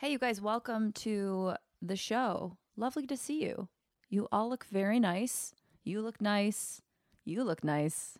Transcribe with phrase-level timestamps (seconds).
[0.00, 2.56] Hey, you guys, welcome to the show.
[2.76, 3.66] Lovely to see you.
[4.08, 5.56] You all look very nice.
[5.82, 6.80] You look nice.
[7.24, 8.16] You look nice.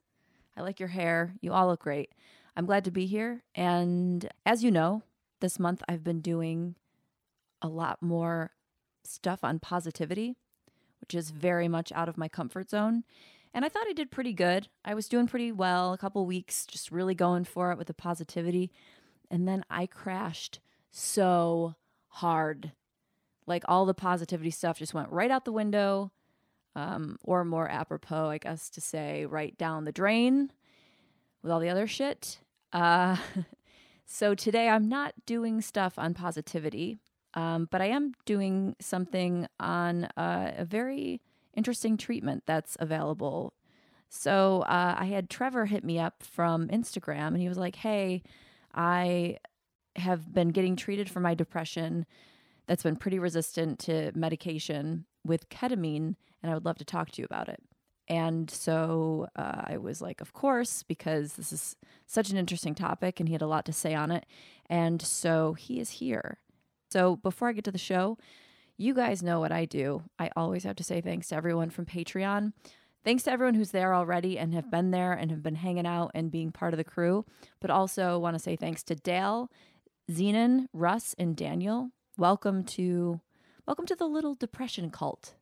[0.57, 1.35] I like your hair.
[1.41, 2.11] You all look great.
[2.57, 3.45] I'm glad to be here.
[3.55, 5.03] And as you know,
[5.39, 6.75] this month I've been doing
[7.63, 8.51] a lot more
[9.05, 10.35] stuff on positivity,
[11.01, 13.05] which is very much out of my comfort zone.
[13.55, 14.67] And I thought I did pretty good.
[14.85, 17.95] I was doing pretty well a couple weeks, just really going for it with the
[17.95, 18.73] positivity.
[19.31, 20.59] And then I crashed
[20.91, 21.75] so
[22.09, 22.73] hard.
[23.47, 26.13] Like all the positivity stuff just went right out the window,
[26.75, 30.53] um, or more apropos, I guess, to say right down the drain
[31.43, 32.41] with all the other shit.
[32.73, 33.17] Uh,
[34.07, 36.99] so today I'm not doing stuff on positivity,
[37.35, 41.21] um, but I am doing something on uh, a very
[41.55, 43.55] interesting treatment that's available.
[44.09, 48.23] So uh, I had Trevor hit me up from Instagram, and he was like, "Hey,
[48.75, 49.39] I
[49.99, 52.07] have been getting treated for my depression
[52.67, 57.23] that's been pretty resistant to medication with ketamine, and I would love to talk to
[57.23, 57.63] you about it.
[58.09, 63.21] And so uh, I was like, of course, because this is such an interesting topic
[63.21, 64.25] and he had a lot to say on it.
[64.67, 66.39] And so he is here.
[66.91, 68.17] So before I get to the show,
[68.79, 70.05] you guys know what I do.
[70.19, 72.53] I always have to say thanks to everyone from Patreon.
[73.05, 76.11] Thanks to everyone who's there already and have been there and have been hanging out
[76.15, 77.27] and being part of the crew.
[77.61, 79.51] But also want to say thanks to Dale,
[80.11, 81.91] Zenon, Russ, and Daniel.
[82.17, 83.21] Welcome to
[83.67, 85.35] welcome to the little depression cult.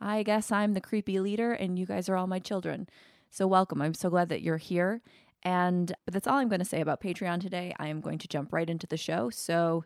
[0.00, 2.88] I guess I'm the creepy leader and you guys are all my children.
[3.30, 3.80] So welcome.
[3.80, 5.02] I'm so glad that you're here.
[5.44, 7.72] And but that's all I'm going to say about Patreon today.
[7.78, 9.30] I am going to jump right into the show.
[9.30, 9.84] So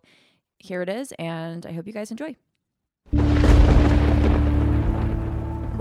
[0.59, 2.37] here it is and I hope you guys enjoy.
[3.13, 3.37] Remember,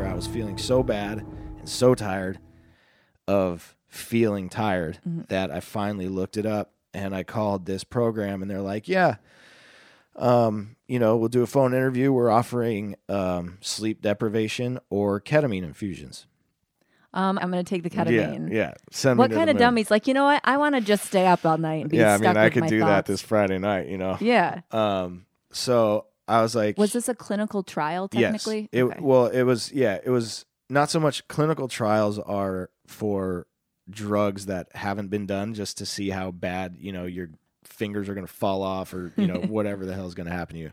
[0.05, 1.25] I was feeling so bad
[1.57, 2.39] and so tired
[3.29, 5.22] of feeling tired mm-hmm.
[5.29, 9.16] that I finally looked it up and I called this program and they're like, yeah,
[10.16, 12.11] um, you know, we'll do a phone interview.
[12.11, 16.28] We're offering um, sleep deprivation or ketamine infusions.
[17.14, 18.50] Um, I'm going to take the ketamine.
[18.50, 18.74] Yeah, yeah.
[18.90, 19.91] Send What kind of dummies?
[19.91, 20.41] Like, you know what?
[20.46, 22.68] I want to just stay up all night and be Yeah, I mean, I could
[22.68, 23.88] do that this Friday night.
[23.88, 24.18] You know.
[24.22, 24.62] Yeah.
[24.72, 25.25] Um.
[25.51, 28.62] So I was like, Was this a clinical trial technically?
[28.62, 28.69] Yes.
[28.72, 29.00] It, Okay.
[29.01, 29.72] Well, it was.
[29.74, 31.28] Yeah, it was not so much.
[31.28, 33.46] Clinical trials are for
[33.91, 37.29] drugs that haven't been done, just to see how bad you know your
[37.63, 40.34] fingers are going to fall off, or you know whatever the hell is going to
[40.34, 40.72] happen to you.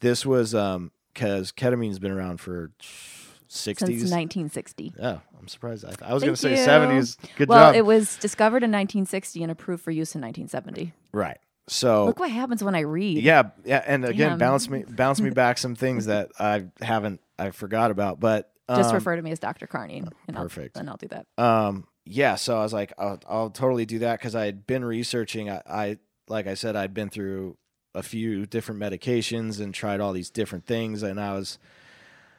[0.00, 4.02] This was um because ketamine's been around for Since sixties.
[4.02, 4.94] 1960.
[5.00, 5.84] Oh, I'm surprised.
[5.84, 7.16] I, I was going to say seventies.
[7.36, 7.72] Good well, job.
[7.72, 10.92] Well, it was discovered in 1960 and approved for use in 1970.
[11.12, 11.38] right.
[11.70, 13.22] So Look what happens when I read.
[13.22, 14.38] Yeah, yeah, and again, Damn.
[14.38, 18.20] bounce me, bounce me back some things that I haven't, I forgot about.
[18.20, 19.66] But Just um, refer to me as Dr.
[19.66, 20.76] Carney, and perfect.
[20.76, 21.26] I'll, and I'll do that.
[21.36, 24.84] um yeah so i was like i'll, I'll totally do that because i had been
[24.84, 25.98] researching I, I
[26.28, 27.56] like i said i'd been through
[27.94, 31.58] a few different medications and tried all these different things and i was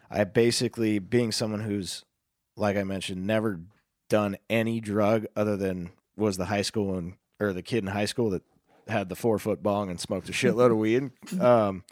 [0.09, 2.03] i basically being someone who's
[2.55, 3.59] like i mentioned never
[4.09, 8.05] done any drug other than was the high school and or the kid in high
[8.05, 8.43] school that
[8.87, 11.83] had the four foot bong and smoked a shitload of weed um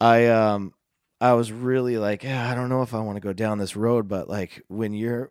[0.00, 0.74] i um
[1.20, 3.76] i was really like yeah, i don't know if i want to go down this
[3.76, 5.30] road but like when you're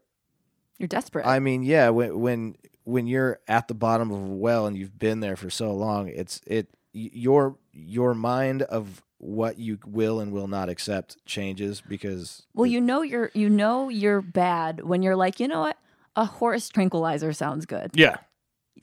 [0.79, 1.25] You're desperate.
[1.25, 4.97] I mean, yeah, when when when you're at the bottom of a well and you've
[4.99, 10.33] been there for so long, it's it your your mind of what you will and
[10.33, 15.15] will not accept changes because well, you know you're you know you're bad when you're
[15.15, 15.77] like, you know what?
[16.15, 17.91] A horse tranquilizer sounds good.
[17.93, 18.17] yeah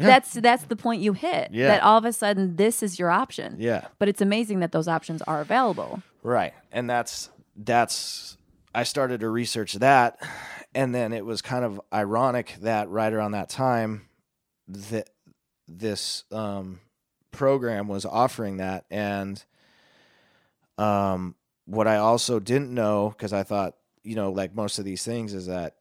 [0.00, 0.06] Yeah.
[0.06, 1.50] That's that's the point you hit.
[1.52, 1.66] Yeah.
[1.68, 3.56] That all of a sudden this is your option.
[3.58, 6.02] yeah But it's amazing that those options are available.
[6.22, 8.38] right and that's that's
[8.74, 10.18] I started to research that
[10.74, 14.08] and then it was kind of ironic that right around that time
[14.68, 15.10] that
[15.68, 16.80] this um
[17.32, 19.44] program was offering that and
[20.78, 21.34] um
[21.66, 25.34] what I also didn't know cuz I thought you know like most of these things
[25.34, 25.76] is that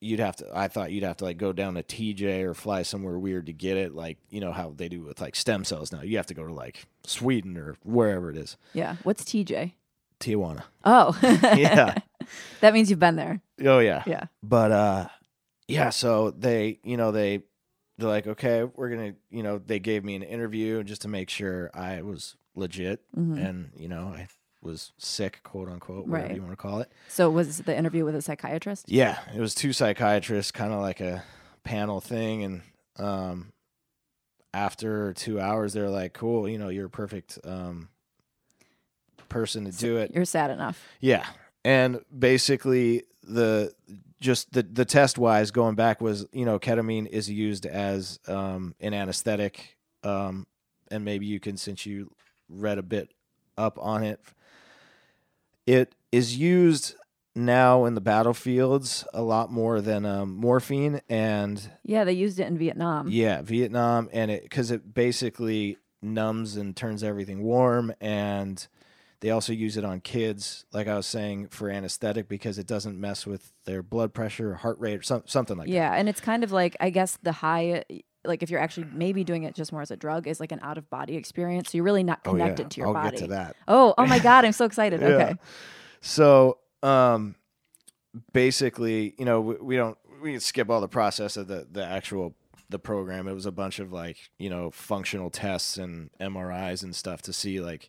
[0.00, 2.82] you'd have to I thought you'd have to like go down to TJ or fly
[2.82, 5.92] somewhere weird to get it like you know how they do with like stem cells
[5.92, 8.96] now you have to go to like Sweden or wherever it is Yeah.
[9.02, 9.72] What's TJ?
[10.20, 11.16] Tijuana Oh.
[11.22, 11.94] yeah
[12.60, 13.40] that means you've been there.
[13.64, 14.24] Oh yeah Yeah.
[14.42, 15.08] but uh
[15.68, 17.42] yeah so they you know they
[17.98, 21.30] they're like okay we're gonna you know they gave me an interview just to make
[21.30, 23.38] sure i was legit Mhm.
[23.44, 24.26] and you know i
[24.62, 26.36] was sick quote unquote whatever Right.
[26.36, 28.90] you want to call it So was the interview with a psychiatrist?
[28.90, 31.22] yeah it was two psychiatrists kind of like a
[31.64, 32.62] panel thing and
[32.98, 33.52] um
[34.52, 37.88] after two hours they're like cool you know you're a perfect um
[39.28, 40.86] person to do it You're sad enough.
[41.00, 41.26] Yeah.
[41.64, 43.72] And basically the
[44.20, 48.74] just the the test wise going back was, you know, ketamine is used as um
[48.80, 50.46] an anesthetic um
[50.90, 52.10] and maybe you can since you
[52.48, 53.10] read a bit
[53.56, 54.20] up on it.
[55.66, 56.94] It is used
[57.34, 62.46] now in the battlefields a lot more than um, morphine and Yeah, they used it
[62.46, 63.08] in Vietnam.
[63.08, 68.66] yeah, Vietnam, and it because it basically numbs and turns everything warm, and
[69.24, 73.00] they also use it on kids, like I was saying, for anesthetic because it doesn't
[73.00, 75.72] mess with their blood pressure, or heart rate, or some, something like that.
[75.72, 77.84] Yeah, and it's kind of like I guess the high
[78.26, 80.60] like if you're actually maybe doing it just more as a drug is like an
[80.60, 81.72] out of body experience.
[81.72, 83.16] So you're really not Oh connected yeah, to your I'll body.
[83.16, 83.56] get to that.
[83.66, 85.00] Oh, oh my god, I'm so excited.
[85.00, 85.06] Yeah.
[85.06, 85.34] Okay.
[86.02, 87.34] So, um,
[88.34, 91.82] basically, you know, we, we don't we can skip all the process of the the
[91.82, 92.34] actual
[92.68, 93.26] the program.
[93.26, 97.32] It was a bunch of like you know functional tests and MRIs and stuff to
[97.32, 97.88] see like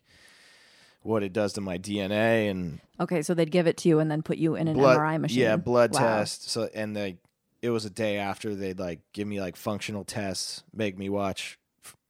[1.06, 4.10] what it does to my DNA and Okay, so they'd give it to you and
[4.10, 5.38] then put you in an blood, MRI machine.
[5.40, 6.00] Yeah, blood Wow.
[6.00, 6.48] test.
[6.50, 7.18] So and they
[7.62, 11.58] it was a day after they'd like give me like functional tests, make me watch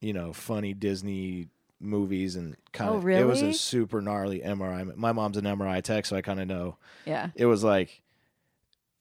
[0.00, 1.48] you know funny Disney
[1.80, 4.96] movies and kind Oh, of it was a super gnarly MRI.
[4.96, 7.30] My mom's an MRI tech, so I kind of know Yeah.
[7.34, 8.00] it was like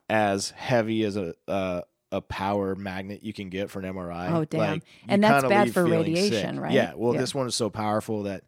[0.09, 1.81] as heavy as a uh,
[2.11, 4.31] a power magnet you can get for an MRI.
[4.31, 4.59] Oh, damn.
[4.59, 6.61] Like, And that's bad for radiation, sick.
[6.63, 6.71] right?
[6.71, 6.93] Yeah.
[6.95, 7.21] Well, Yeah.
[7.21, 8.43] this one is so powerful that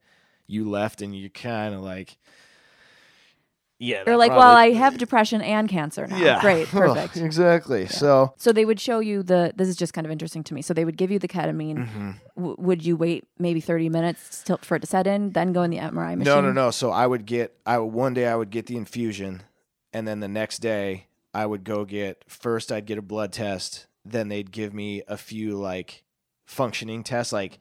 [0.48, 2.18] you left and you kind of like.
[3.80, 3.98] Yeah.
[3.98, 6.18] You're that like, well, I have depression and cancer now.
[6.18, 6.42] Yeah.
[6.42, 7.16] Great, perfect.
[7.18, 7.86] exactly.
[7.86, 8.34] So.
[8.38, 9.54] So they would show you the.
[9.56, 10.64] This is just kind of interesting to me.
[10.64, 11.78] So they would give you the ketamine.
[11.86, 12.12] Mm-hmm.
[12.38, 15.62] W- would you wait maybe thirty minutes till, for it to set in, then go
[15.62, 16.24] in the MRI machine?
[16.24, 16.72] No, no, no.
[16.72, 17.56] So I would get.
[17.68, 19.44] I would, one day I would get the infusion,
[19.94, 22.24] and then the next day I would go get.
[22.28, 23.86] First, I'd get a blood test.
[24.04, 26.04] Then they'd give me a few like
[26.46, 27.60] functioning tests, like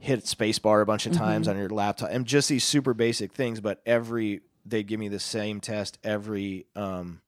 [0.00, 3.60] hit spacebar a bunch of times on your laptop, and just these super basic things.
[3.60, 7.20] But every they'd give me the same test every um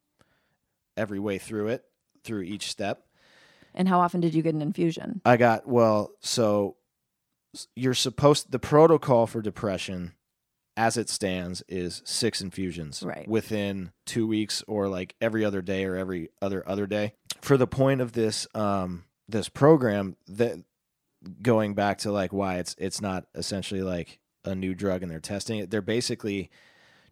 [0.96, 1.84] every way through it
[2.24, 3.06] through each step.
[3.74, 5.20] And how often did you get an infusion?
[5.24, 6.76] I got well, so
[7.74, 10.12] you're supposed the protocol for depression
[10.76, 13.26] as it stands is six infusions Right.
[13.28, 17.14] within 2 weeks or like every other day or every other other day.
[17.42, 20.58] For the point of this um this program that
[21.42, 25.20] going back to like why it's it's not essentially like a new drug and they're
[25.20, 26.50] testing it, they're basically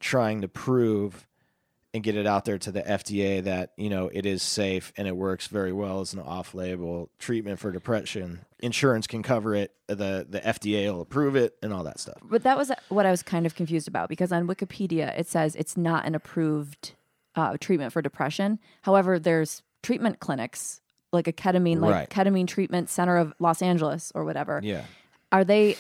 [0.01, 1.27] trying to prove
[1.95, 5.09] and get it out there to the FDA that you know it is safe and
[5.09, 8.41] it works very well as an off-label treatment for depression.
[8.61, 9.75] Insurance can cover it.
[9.87, 12.19] the The FDA will approve it and all that stuff.
[12.23, 15.57] But that was what I was kind of confused about because on Wikipedia it says
[15.57, 16.93] it's not an approved
[17.35, 18.59] uh, treatment for depression.
[18.83, 20.81] However, there's treatment clinics
[21.13, 22.11] like a ketamine, like Right.
[22.11, 24.61] ketamine treatment center of Los Angeles or whatever.
[24.63, 24.85] Yeah,
[25.33, 25.77] Are they?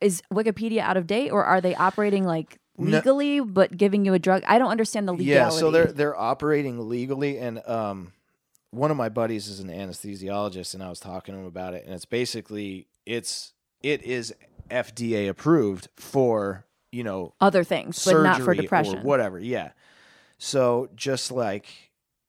[0.00, 2.98] Is Wikipedia out of date or are they operating like No.
[2.98, 4.42] legally but giving you a drug?
[4.46, 5.30] I don't understand the legality.
[5.34, 5.48] yeah.
[5.48, 8.12] So they're they're operating legally, and um,
[8.70, 11.84] one of my buddies is an anesthesiologist, and I was talking to him about it,
[11.84, 14.34] and it's basically it's it is
[14.70, 18.98] FDA approved for you know other things, but not for depression.
[18.98, 19.38] or whatever.
[19.38, 19.70] Yeah.
[20.38, 21.66] So just like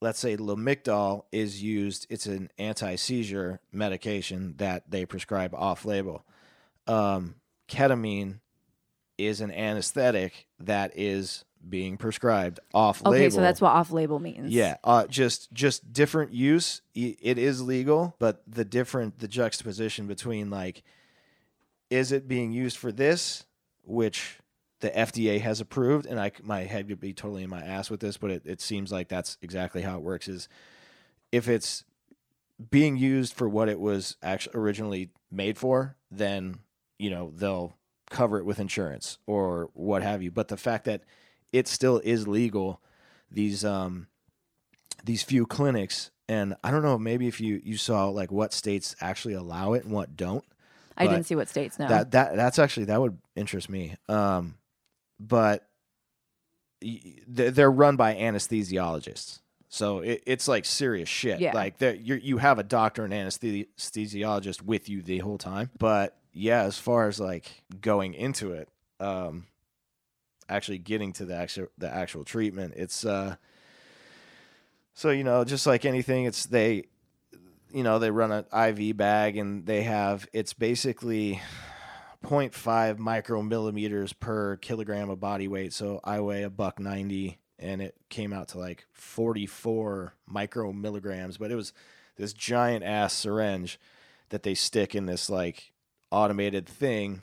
[0.00, 6.24] let's say Lamictal is used, it's an anti-seizure medication that they prescribe off-label.
[6.86, 7.36] Um,
[7.68, 8.40] ketamine
[9.18, 13.16] is an anesthetic that is being prescribed off-label.
[13.16, 14.50] Okay, so that's what off-label means.
[14.50, 16.80] Yeah, uh, just just different use.
[16.94, 20.82] It is legal, but the different the juxtaposition between like,
[21.90, 23.44] is it being used for this,
[23.84, 24.39] which
[24.80, 28.00] the FDA has approved, and I my head could be totally in my ass with
[28.00, 30.28] this, but it, it seems like that's exactly how it works.
[30.28, 30.48] Is
[31.32, 31.84] if it's
[32.70, 36.60] being used for what it was actually originally made for, then
[36.98, 37.76] you know they'll
[38.10, 40.30] cover it with insurance or what have you.
[40.30, 41.02] But the fact that
[41.52, 42.80] it still is legal,
[43.30, 44.08] these um
[45.04, 48.96] these few clinics, and I don't know, maybe if you you saw like what states
[49.00, 50.44] actually allow it and what don't.
[50.96, 51.88] I didn't see what states now.
[51.88, 53.96] That that that's actually that would interest me.
[54.08, 54.56] Um,
[55.20, 55.68] but
[57.28, 61.40] they're run by anesthesiologists, so it, it's like serious shit.
[61.40, 61.52] Yeah.
[61.52, 65.70] Like you you have a doctor and anesthesiologist with you the whole time.
[65.78, 69.46] But yeah, as far as like going into it, um,
[70.48, 73.36] actually getting to the actual the actual treatment, it's uh.
[74.94, 76.86] So you know, just like anything, it's they
[77.72, 81.40] you know they run an IV bag and they have it's basically
[82.24, 85.72] 0.5 micromillimeters per kilogram of body weight.
[85.72, 91.50] So I weigh a buck 90 and it came out to like 44 micromilligrams, but
[91.50, 91.72] it was
[92.16, 93.78] this giant ass syringe
[94.28, 95.72] that they stick in this like
[96.10, 97.22] automated thing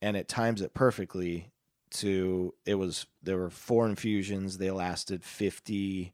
[0.00, 1.50] and it times it perfectly
[1.90, 6.12] to it was there were four infusions they lasted 50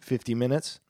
[0.00, 0.80] 50 minutes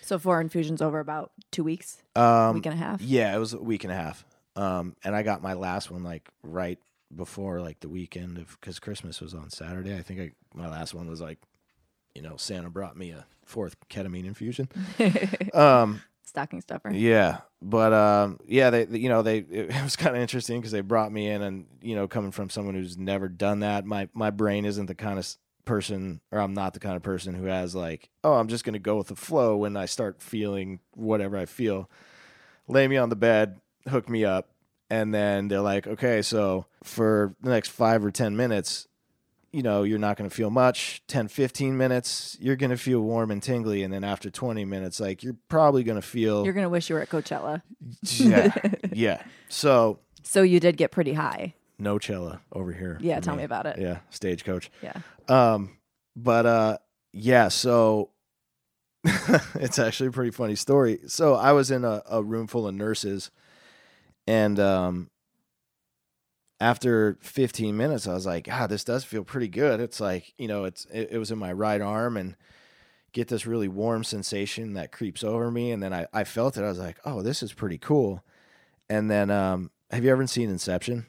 [0.00, 3.02] so four infusions over about two weeks, um week and a half.
[3.02, 4.24] Yeah, it was a week and a half.
[4.56, 6.78] Um, and I got my last one like right
[7.14, 9.96] before like the weekend of because Christmas was on Saturday.
[9.96, 11.38] I think I, my last one was like,
[12.14, 14.68] you know, Santa brought me a fourth ketamine infusion.
[15.54, 16.90] um, Stocking stuffer.
[16.90, 20.60] yeah, but um, yeah, they, they- you know, they it, it was kind of interesting
[20.60, 23.84] because they brought me in, and you know, coming from someone who's never done that,
[23.84, 25.26] my my brain isn't the kind of
[25.64, 28.78] person, or I'm not the kind of person who has like, oh, I'm just gonna
[28.78, 31.90] go with the flow when I start feeling whatever I feel.
[32.68, 34.48] Lay me on the bed, hook me up,
[34.90, 38.88] and then they're like, okay, so for the next five or ten minutes.
[39.54, 41.02] You know, you're not going to feel much.
[41.08, 43.82] 10, 15 minutes, you're going to feel warm and tingly.
[43.82, 46.94] And then after 20 minutes, like, you're probably going to feel You're gonna wish you
[46.96, 47.60] were at Coachella.
[48.00, 48.54] yeah,
[48.94, 49.22] yeah.
[49.50, 51.52] So So you did get pretty high.
[51.78, 52.96] no cella over here.
[53.02, 53.78] Yeah, tell me about it.
[53.78, 54.70] Yeah, stagecoach.
[54.82, 54.94] Yeah.
[55.28, 55.76] Um,
[56.16, 56.78] but uh,
[57.12, 57.48] yeah.
[57.48, 58.08] So
[59.04, 61.00] it's actually a pretty funny story.
[61.08, 63.30] So I was in a, a room full of nurses,
[64.26, 65.10] and um,
[66.60, 70.48] after 15 minutes, I was like, "Ah, this does feel pretty good." It's like you
[70.48, 72.36] know, it's it, it was in my right arm and.
[73.14, 76.62] Get this really warm sensation that creeps over me, and then I, I felt it.
[76.64, 78.24] I was like, "Oh, this is pretty cool."
[78.88, 81.04] And then, um, have you ever seen Inception?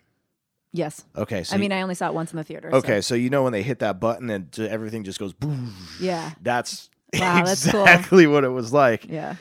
[0.74, 1.06] Yes.
[1.16, 2.70] Okay, so I you- mean, I only saw it once in the theater.
[2.76, 5.74] Okay, so you know when they hit that button and everything just goes boom.
[5.98, 6.32] Yeah.
[6.42, 7.82] That's Wow, that's cool.
[7.84, 9.06] exactly what it was like.
[9.08, 9.36] Yeah.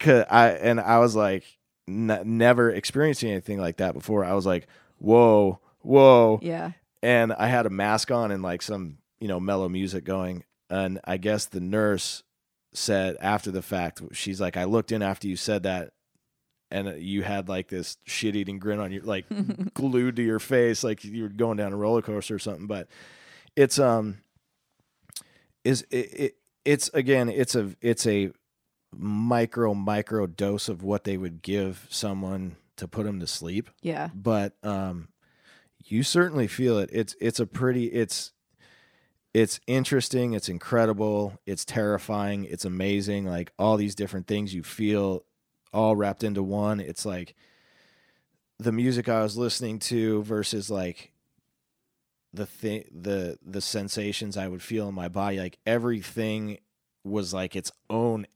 [0.00, 1.44] 'Cause I and I was like
[1.88, 4.24] n- never experiencing anything like that before.
[4.24, 4.66] I was like,
[4.98, 6.72] whoa, whoa, Yeah.
[7.02, 10.44] and I had a mask on and like some you know mellow music going.
[10.68, 12.22] And I guess the nurse
[12.72, 15.92] said after the fact, she's like, I looked in after you said that.
[16.68, 19.24] And you had like this shit eating grin on your like
[19.74, 22.66] glued to your face, like you were going down a roller coaster or something.
[22.66, 22.88] But
[23.54, 24.18] it's um
[25.64, 28.32] is it, it it's again it's a it's a
[28.96, 33.70] micro micro dose of what they would give someone to put them to sleep.
[33.82, 34.10] Yeah.
[34.14, 35.08] but um
[35.88, 36.90] you certainly feel it.
[36.92, 38.32] It's it's a pretty it's
[39.32, 40.32] it's interesting.
[40.32, 41.38] It's incredible.
[41.46, 42.44] It's terrifying.
[42.44, 43.26] It's amazing.
[43.26, 45.24] Like all these different things you feel
[45.72, 46.80] all wrapped into one.
[46.80, 47.34] It's like
[48.58, 51.12] the music i was listening to versus like
[52.32, 55.38] the thing the the sensations i would feel in my body.
[55.38, 56.58] Like everything
[57.04, 58.26] was like its own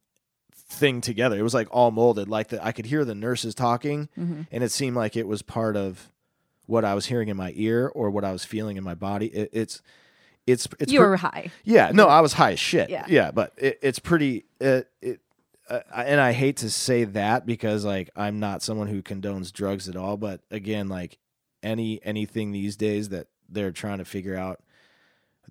[0.70, 4.08] thing together it was like all molded like the, i could hear the nurses talking
[4.14, 6.10] hmm and it seemed like it was part of
[6.66, 9.26] what I was hearing in my ear or what I was feeling in my body.
[9.26, 9.82] It, it's
[10.46, 11.50] it's it's you pre- were high.
[11.64, 13.04] yeah no I was high as shit Yeah.
[13.08, 15.20] yeah but it, it's pretty it, it
[15.68, 19.88] uh, and I hate to say that because like I'm not someone who condones drugs
[19.88, 21.18] at all but again like
[21.60, 24.60] any anything these days that they're trying to figure out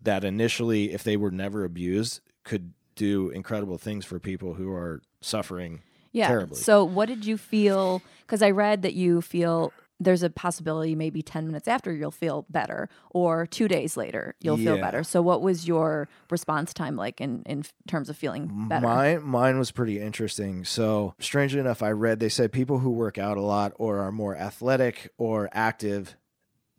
[0.02, 5.02] that initially if they were never abused could do incredible things for people who are
[5.22, 6.28] suffering Yeah.
[6.28, 6.62] terribly.
[6.62, 8.04] So what did you feel?
[8.26, 12.46] Because I read that you feel there's a possibility maybe 10 minutes after you'll feel
[12.50, 15.04] better or two days later you'll feel better.
[15.04, 18.86] So what was your response time like in, in terms of feeling better?
[18.86, 20.64] Mine, mine was pretty interesting.
[20.66, 24.12] So, strangely enough, I read they said people who work out a lot or are
[24.12, 26.16] more athletic or active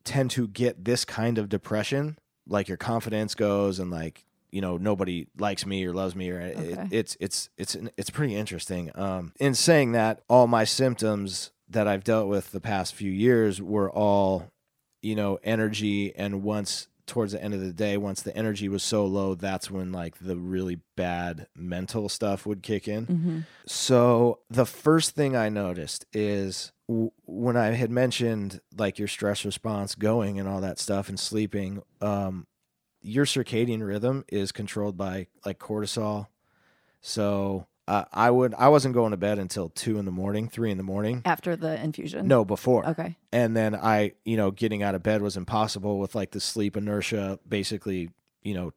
[0.05, 4.76] tend to get this kind of depression, like your confidence goes and like you know
[4.76, 8.90] nobody likes me or loves me or it, it's it's it's it's pretty interesting.
[8.95, 13.61] Um, in saying that, all my symptoms that I've dealt with the past few years
[13.62, 14.50] were all
[15.02, 18.85] you know energy and once towards the end of the day once the energy was
[18.85, 23.07] so low that's when like the really bad mental stuff would kick in.
[23.07, 29.09] Hmm so the first thing i noticed is w- when i had mentioned like your
[29.09, 32.47] stress response going and all that stuff and sleeping um
[33.02, 36.26] your circadian rhythm is controlled by like cortisol
[37.00, 40.71] so uh, i would i wasn't going to bed until two in the morning three
[40.71, 42.28] in the morning After the infusion?
[42.28, 43.16] no before Okay.
[43.33, 46.76] and then I, you know, getting out of bed was impossible with like the sleep
[46.76, 47.38] inertia.
[47.49, 48.11] Basically,
[48.42, 48.73] you know,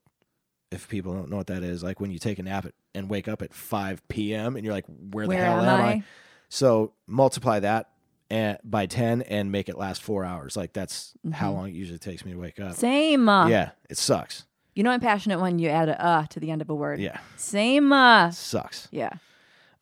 [0.72, 3.10] if people don't know what that is, like when you take a nap at, and
[3.10, 4.56] wake up at 5 p.m.
[4.56, 5.90] and you're like, where the Where hell am am I?
[5.90, 6.04] I?
[6.50, 7.90] So multiply that
[8.34, 10.58] and, by 10 and make it last four hours.
[10.58, 11.56] Like that's how Mhm.
[11.56, 12.74] long it usually takes me to wake up.
[12.76, 13.28] Same.
[13.28, 14.46] Yeah, it sucks.
[14.76, 17.00] You know I'm passionate when you add a uh to the end of a word.
[17.00, 17.94] Yeah, Same.
[17.94, 18.88] Uh, sucks.
[18.92, 19.12] yeah.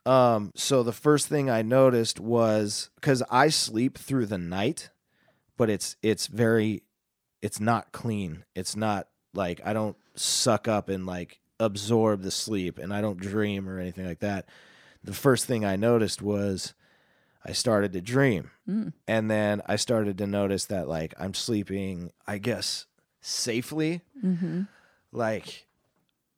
[0.05, 4.89] Um, so the first thing I noticed was because I sleep through the night,
[5.58, 6.84] but it's it's very
[7.41, 8.43] it's not clean.
[8.55, 13.20] It's not like I don't suck up and like absorb the sleep and I don't
[13.20, 14.48] dream or anything like that.
[15.03, 16.74] The first thing I noticed was
[17.45, 18.51] I started to dream.
[18.69, 18.93] Mm.
[19.07, 22.86] And then I started to notice that like I'm sleeping, I guess,
[23.21, 24.63] safely hmm
[25.12, 25.67] like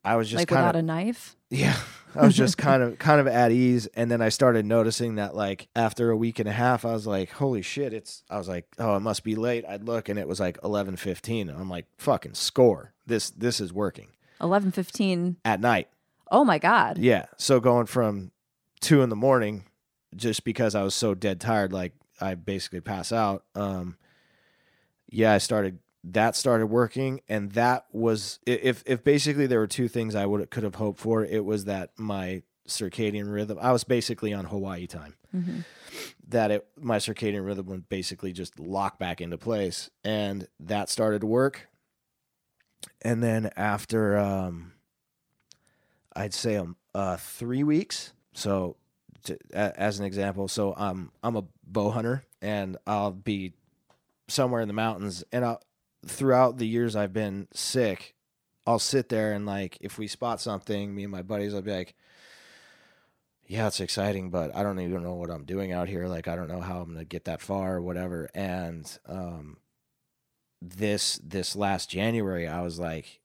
[0.05, 1.35] I was just like kind without of a knife.
[1.49, 1.77] yeah,
[2.15, 5.33] I was just kind of kind of at ease, and then I started noticing that
[5.35, 8.49] like after a week and a half, I was like, "Holy shit!" It's I was
[8.49, 11.47] like, "Oh, it must be late." I'd look, and it was like eleven fifteen.
[11.49, 12.93] I'm like, "Fucking score!
[13.05, 14.07] This this is working."
[14.41, 15.37] Eleven fifteen.
[15.45, 15.87] At night,
[16.29, 16.97] Oh my god.
[16.97, 17.27] yeah.
[17.37, 18.31] So going from
[18.81, 19.63] two in the morning,
[20.15, 23.43] just because I was so dead tired, like I basically pass out.
[23.55, 23.97] Um,
[25.09, 29.87] yeah, I started that started working, and that was if if basically there were two
[29.87, 31.23] things I would could have hoped for.
[31.23, 33.57] It was that my circadian rhythm.
[33.61, 35.15] I was basically on Hawaii time.
[35.31, 35.59] hmm
[36.27, 41.21] That it my circadian rhythm would basically just lock back into place, and that started
[41.21, 41.67] to work.
[43.01, 44.73] And then after, um,
[46.15, 48.13] I'd say um, uh, three weeks.
[48.33, 48.75] So,
[49.25, 53.53] to, as an example, so um, I'm a bow hunter, and I'll be
[54.27, 55.61] somewhere in the mountains, and I'll,
[56.05, 58.15] throughout the years I've been sick,
[58.65, 61.71] I'll sit there and like if we spot something, me and my buddies, I'll be
[61.71, 61.95] like,
[63.45, 66.07] "Yeah, it's exciting, but I don't even know what I'm doing out here.
[66.07, 69.57] Like, I don't know how I'm gonna get that far or whatever." And um,
[70.61, 73.19] this this last January, I was like,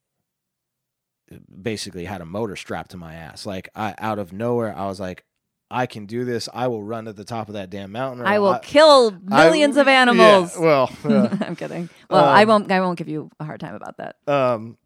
[1.62, 3.46] basically had a motor strapped to my ass.
[3.46, 5.24] Like, I out of nowhere, I was like,
[5.70, 6.48] "I can do this.
[6.52, 8.26] I will run to the top of that damn mountain.
[8.26, 10.56] I will I- kill I- millions of yeah, animals.
[10.58, 11.88] well, uh, I'm kidding.
[12.10, 12.72] Well, I Um, won't.
[12.72, 14.76] I won't give you a hard time about that, um,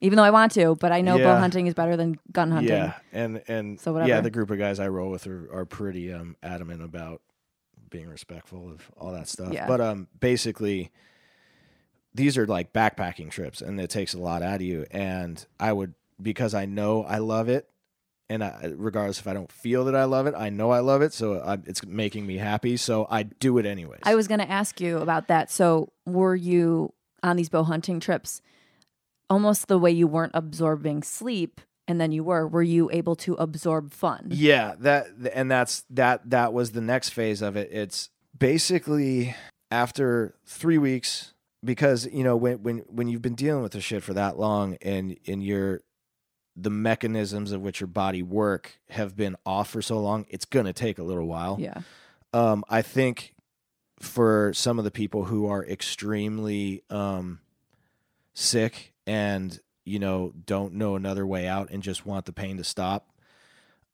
[0.00, 0.74] even though I want to.
[0.76, 2.70] But I know bow hunting is better than gun hunting.
[2.72, 4.08] Yeah, and and So whatever.
[4.08, 7.22] yeah, the group of guys I roll with are, are pretty um, adamant about
[7.90, 9.50] being respectful of all that stuff.
[9.52, 9.66] Yeah.
[9.66, 10.92] But um, basically,
[12.14, 14.84] these are like backpacking trips, and it takes a lot out of you.
[14.90, 17.68] And I would because I know I love it,
[18.30, 21.02] and I, regardless if I don't feel that I love it, I know I love
[21.02, 22.76] it, so I, it's making me happy.
[22.76, 24.00] So I do it anyways.
[24.02, 25.50] I was going to ask you about that.
[25.50, 26.92] So, were you
[27.22, 28.40] on these bow hunting trips
[29.30, 32.46] almost the way you weren't absorbing sleep and then you were?
[32.46, 34.28] Were you able to absorb fun?
[34.30, 37.70] Yeah, that and that's that that was the next phase of it.
[37.72, 39.34] It's basically
[39.70, 41.32] after 3 weeks
[41.64, 44.76] because you know when when when you've been dealing with the shit for that long
[44.82, 45.80] and and your
[46.60, 50.66] the mechanisms of which your body work have been off for so long, it's going
[50.66, 51.56] to take a little while.
[51.60, 51.82] Yeah.
[52.32, 53.34] Um I think
[54.00, 57.40] for some of the people who are extremely um
[58.34, 62.64] sick and you know don't know another way out and just want the pain to
[62.64, 63.10] stop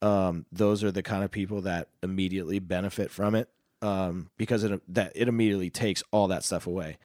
[0.02, 3.48] um those are the kind of people that immediately benefit from it
[3.80, 6.98] um because it that it immediately takes all that stuff away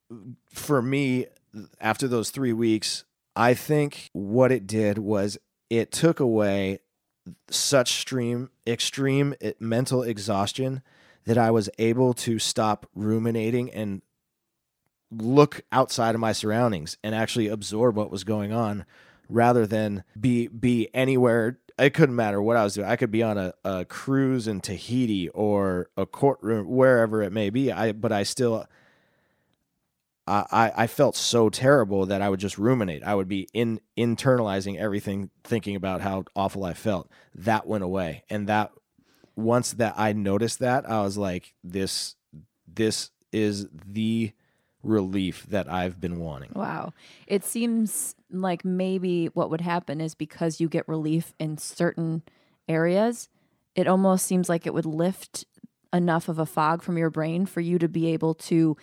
[0.53, 1.25] for me
[1.79, 5.37] after those 3 weeks i think what it did was
[5.69, 6.79] it took away
[7.49, 10.81] such extreme extreme eh, mental exhaustion
[11.25, 14.01] that I was able to stop ruminating and
[15.11, 18.85] look outside of my surroundings and actually absorb what was going on
[19.27, 22.87] rather than be be anywhere it couldn't matter what I was doing.
[22.87, 27.49] I could be on a, a cruise in Tahiti or a courtroom, wherever it may
[27.49, 27.71] be.
[27.71, 28.65] I but I still
[30.29, 33.03] I, I felt so terrible that I would just ruminate.
[33.03, 37.09] I would be in internalizing everything, thinking about how awful I felt.
[37.33, 38.23] That went away.
[38.29, 38.71] And that
[39.35, 42.15] once that I noticed that, I was like, this
[42.67, 44.31] this is the
[44.83, 46.51] relief that I've been wanting.
[46.53, 46.93] Wow.
[47.27, 52.23] It seems like maybe what would happen is because you get relief in certain
[52.67, 53.29] areas,
[53.75, 55.45] it almost seems like it would lift
[55.91, 58.77] enough of a fog from your brain for you to be able to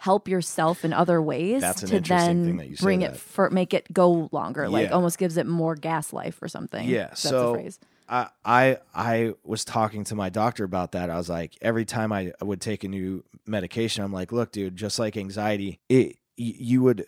[0.00, 3.12] help yourself in other ways That's an to interesting then thing that you bring that.
[3.14, 6.88] it for make it go longer like almost gives it more gas life or something
[6.88, 7.78] Yeah, that's so- a phrase
[8.12, 11.10] I, I I was talking to my doctor about that.
[11.10, 14.74] I was like, every time I would take a new medication, I'm like, look, dude,
[14.76, 17.06] just like anxiety, it you would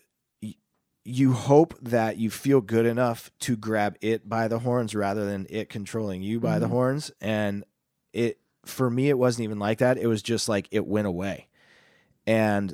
[1.05, 5.49] you hope that you feel good enough to grab it by the horns rather than
[5.51, 6.71] it controlling you by the Mhm.
[6.71, 7.11] horns.
[7.21, 7.65] And
[8.13, 9.99] it for me, it wasn't even like that.
[9.99, 11.49] It was just like it went away,
[12.29, 12.73] and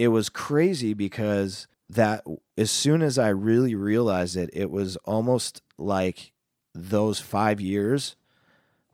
[0.00, 2.24] it was crazy because that
[2.56, 6.32] as soon as I really realized it, it was almost like
[6.74, 8.16] those five years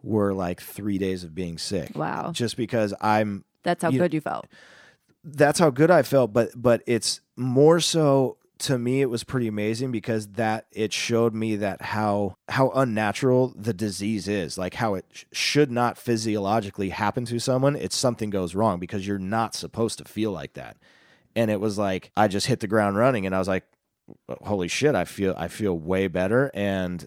[0.02, 1.92] were like three days of being sick.
[1.94, 4.46] wow Just because I'm that's how you- good you felt
[5.28, 9.48] that's how good I felt, but but it's more so to me it was pretty
[9.48, 14.94] amazing because that it showed me that how how unnatural the disease is, like how
[14.94, 17.74] it sh- should not physiologically happen to someone.
[17.76, 20.76] It's something goes wrong because you're not supposed to feel like that.
[21.36, 23.64] And it was like I just hit the ground running and I was like
[24.42, 27.06] holy shit, I feel I feel way better and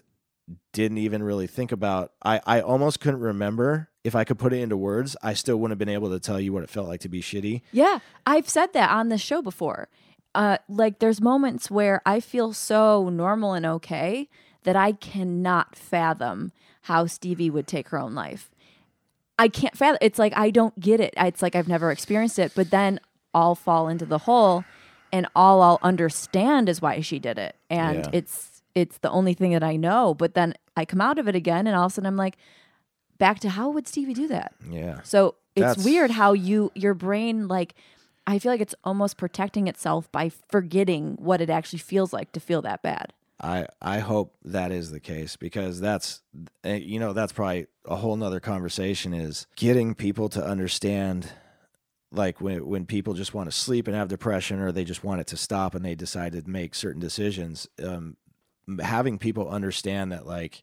[0.72, 4.60] didn't even really think about I I almost couldn't remember if I could put it
[4.60, 7.00] into words, I still wouldn't have been able to tell you what it felt like
[7.00, 7.60] to be shitty.
[7.72, 9.88] yeah i've said that on this show before
[10.34, 14.28] uh, like there's moments where I feel so normal and okay
[14.62, 18.50] that I cannot fathom how Stevie would take her own life.
[19.38, 19.98] I can't fathom.
[20.00, 21.14] It's like I don't get it.
[21.16, 22.52] It's like I've never experienced it.
[22.54, 23.00] But then
[23.34, 24.64] I'll fall into the hole,
[25.12, 28.10] and all I'll understand is why she did it, and Yeah.
[28.12, 30.14] it's it's the only thing that I know.
[30.14, 32.36] But then I come out of it again, and all of a sudden I'm like,
[33.18, 34.54] back to how would Stevie do that?
[34.70, 35.00] Yeah.
[35.02, 37.74] So it's That's- weird how you your brain like
[38.26, 42.40] I feel like it's almost protecting itself by forgetting what it actually feels like to
[42.40, 43.12] feel that bad.
[43.42, 46.20] I I hope that is the case because that's
[46.62, 51.32] eh, you know that's probably a whole nother conversation is getting people to understand
[52.12, 55.20] like when when people just want to sleep and have depression or they just want
[55.20, 58.16] it to stop and they decide to make certain decisions um
[58.82, 60.62] having people understand that like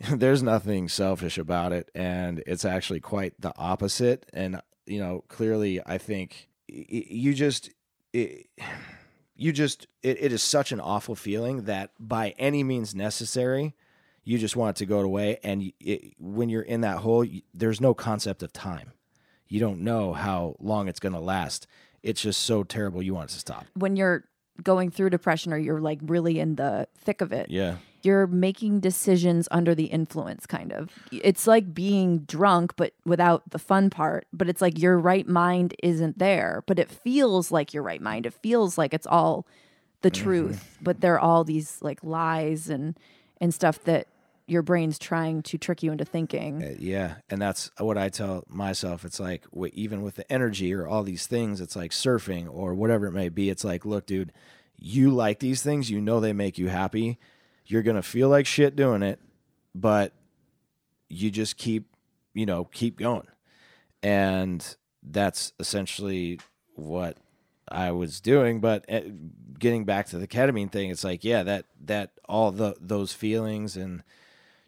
[0.10, 4.26] there's nothing selfish about it and it's actually quite the opposite.
[4.32, 7.70] And you know clearly i think you just
[8.12, 8.46] it,
[9.36, 13.74] you just it, it is such an awful feeling that by any means necessary
[14.22, 15.38] you just want it to go away.
[15.42, 18.92] And it, when you're in that hole y- there's no concept of time
[19.54, 21.66] you don't know how long it's going to last
[22.02, 24.24] it's just so terrible you want it to stop When you're
[24.62, 28.80] going through depression or you're like really in the thick of it, yeah you're making
[28.80, 30.90] decisions under the influence kind of.
[31.10, 35.74] It's like being drunk but without the fun part, but it's like your right mind
[35.82, 38.26] isn't there, but it feels like your right mind.
[38.26, 39.46] It feels like it's all
[40.02, 40.22] the mm-hmm.
[40.22, 42.98] truth, but there are all these like lies and
[43.40, 44.06] and stuff that
[44.46, 46.62] your brain's trying to trick you into thinking.
[46.62, 49.04] Uh, yeah and that's what i tell myself.
[49.04, 53.06] It's like even with the energy or all these things it's like surfing or whatever
[53.06, 53.50] it may be.
[53.50, 54.32] It's like look dude
[54.76, 57.18] you like these things you know they make you happy.
[57.66, 59.20] You're gonna feel like shit doing it
[59.74, 60.12] but
[61.08, 61.96] you just keep
[62.34, 63.28] you know keep going.
[64.02, 66.40] And that's essentially
[66.74, 67.16] what
[67.68, 68.60] i was doing.
[68.60, 69.00] But uh,
[69.58, 73.76] getting back to the ketamine thing it's like yeah that that all the those feelings
[73.76, 74.02] and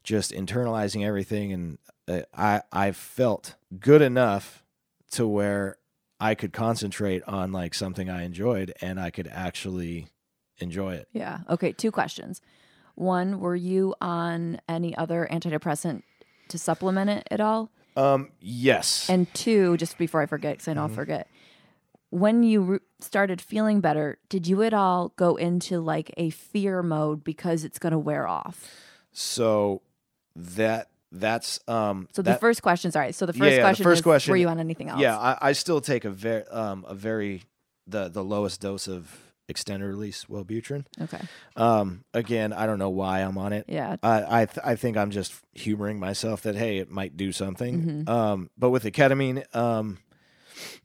[0.07, 4.63] just internalizing everything and uh, i i felt good enough
[5.11, 5.77] to where
[6.21, 10.07] i could concentrate on like something i enjoyed and i could actually
[10.59, 11.41] enjoy it Yeah.
[11.51, 12.41] Okay, two questions.
[12.95, 16.03] One, were you on any other antidepressant
[16.49, 17.69] to supplement it at all?
[17.97, 21.29] um yes And two, just before I forget, because I know I'll forget,
[22.11, 26.83] when you re- started feeling better, did you at all go into like a fear
[26.83, 28.71] mode because it's going to wear off?
[29.19, 29.83] so
[30.37, 33.13] that that's um So that, the first question, sorry.
[33.13, 35.01] So the first yeah, the question first is, question- were you on anything else?
[35.01, 37.43] yeah I, I still take a very um a very
[37.87, 39.17] the the lowest dose of
[39.49, 40.85] extended release Wellbutrin.
[41.01, 41.21] Okay.
[41.55, 43.65] Um again, I don't know why I'm on it.
[43.69, 43.97] Yeah.
[44.03, 47.83] I I, th- I think I'm just humoring myself that hey, it might do something.
[47.83, 48.11] Mm-hmm.
[48.11, 49.99] Um, but with the ketamine, um,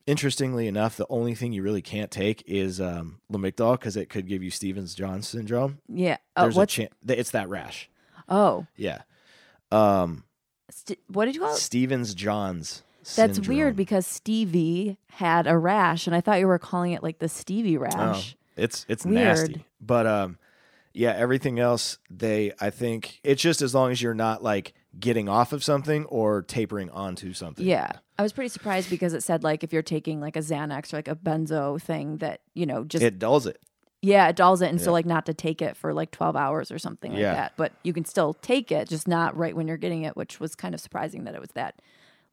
[0.05, 4.27] interestingly enough, the only thing you really can't take is um, Lamictal because it could
[4.27, 5.79] give you Stevens John's syndrome.
[5.87, 6.17] Yeah.
[6.35, 7.89] Oh, There's a chance it's that rash.
[8.29, 9.01] oh, Yeah.
[9.71, 10.23] Um,
[10.69, 11.57] st- what did you call it?
[11.57, 12.83] Stevens John's.
[13.15, 13.57] That's syndrome.
[13.57, 17.29] weird because Stevie had a rash, and I thought you were calling it like the
[17.29, 18.35] Stevie Oh, rash.
[18.55, 19.15] it's it's Weird.
[19.17, 19.65] nasty.
[19.81, 20.37] But um,
[20.93, 25.27] yeah, everything else they I think it's just as long as you're not like getting
[25.29, 27.65] off of something or tapering onto something.
[27.65, 27.91] Yeah.
[28.19, 30.97] I was pretty surprised because it said like if you're taking like a Xanax or
[30.97, 33.59] like a benzo thing that, you know, just it dulls it.
[34.01, 34.91] Yeah, it dulls it and so Yeah.
[34.93, 37.53] like not to take it for like 12 hours or something like that.
[37.57, 40.55] But you can still take it, just not right when you're getting it, which was
[40.55, 41.75] kind of surprising that it was that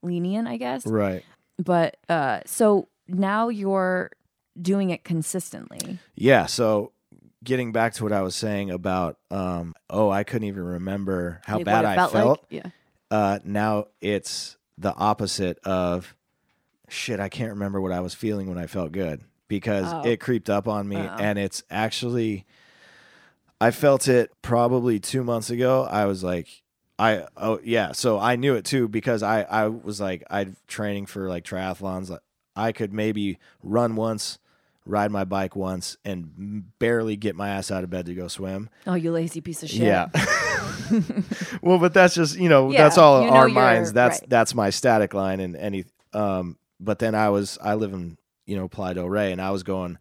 [0.01, 0.85] lenient, I guess.
[0.85, 1.23] Right.
[1.57, 4.11] But uh so now you're
[4.59, 5.99] doing it consistently.
[6.15, 6.45] Yeah.
[6.47, 6.91] So
[7.43, 11.57] getting back to what I was saying about um oh I couldn't even remember how
[11.57, 12.29] Like, bad it I felt felt.
[12.29, 12.39] like.
[12.49, 12.69] Yeah.
[13.11, 16.15] Uh now it's the opposite of
[16.87, 20.03] shit, I can't remember what I was feeling when I felt good because Oh.
[20.09, 21.17] it creeped up on me Uh-oh.
[21.19, 22.45] and it's actually
[23.59, 25.83] I felt it probably 2 months ago.
[25.89, 26.47] I was like
[26.97, 31.05] I oh yeah, so I knew it too because I I was like I training
[31.07, 32.21] for like triathlons like
[32.55, 34.37] I could maybe run once,
[34.85, 38.69] ride my bike once and barely get my ass out of bed to go swim.
[38.85, 39.81] Oh, you lazy piece of shit.
[39.81, 40.07] Yeah.
[41.61, 43.93] well, but that's just you know Yeah, that's all you know our minds.
[43.93, 44.29] That's right.
[44.29, 45.85] that's my static line and any.
[46.13, 48.17] Um, but then I was I live in
[48.49, 49.97] you know Playa del Rey and I was going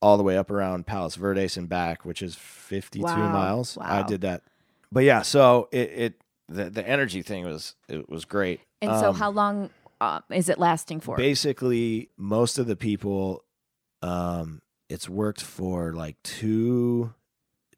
[0.00, 3.76] all the way up around Palos Verdes and back, which is fifty two Wow, miles.
[3.80, 4.42] I did that,
[4.90, 5.22] but yeah.
[5.22, 6.14] So it it
[6.48, 8.60] the the energy thing was it was great.
[8.82, 11.16] And so Um, how long uh, is it lasting for?
[11.16, 13.44] basically most of the people
[14.02, 17.12] um it's worked for like two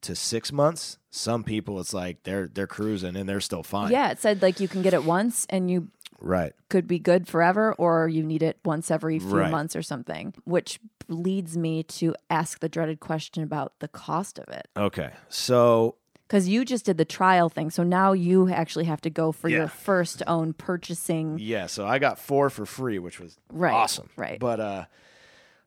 [0.01, 4.11] to six months some people it's like they're they're cruising and they're still fine Yeah,
[4.13, 5.89] it said like you can get it once and you
[6.23, 6.53] Right.
[6.69, 9.51] could be good forever or you need it once every few Right.
[9.51, 14.49] months or something, which leads me to ask the dreaded question about the cost of
[14.49, 14.69] it.
[14.77, 15.11] Okay.
[15.29, 15.97] So
[16.29, 17.69] Because you just did the trial thing.
[17.71, 19.59] So now you actually have to go for Yeah.
[19.59, 21.37] your first own purchasing.
[21.39, 23.75] yeah, so I got four for free, which was Right.
[23.75, 24.09] awesome.
[24.17, 24.39] Right.
[24.41, 24.85] But uh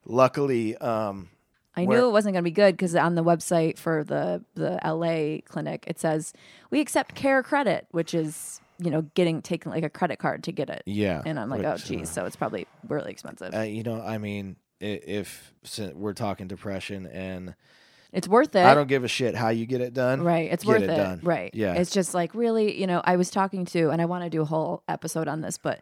[0.04, 1.28] luckily, um
[1.78, 4.42] I Where- knew it wasn't going to be good because on the website for the
[4.54, 6.32] the LA clinic, it says
[6.70, 10.52] we accept care credit, which is you know getting taking like a credit card to
[10.52, 10.82] get it.
[10.86, 11.22] yeah.
[11.24, 13.54] And I'm like, which, oh geez, so it's probably really expensive.
[13.54, 15.52] uh, you know, I mean, i- if
[15.94, 17.54] we're talking depression and
[18.12, 18.64] it's worth it.
[18.64, 20.22] I don't give a shit how you get it done.
[20.22, 20.50] Right.
[20.50, 21.22] It's worth it it.
[21.22, 21.50] Right.
[21.54, 21.74] Yeah.
[21.74, 24.40] It's just like really, you know, I was talking to, and I want to do
[24.40, 25.80] a whole episode on this, but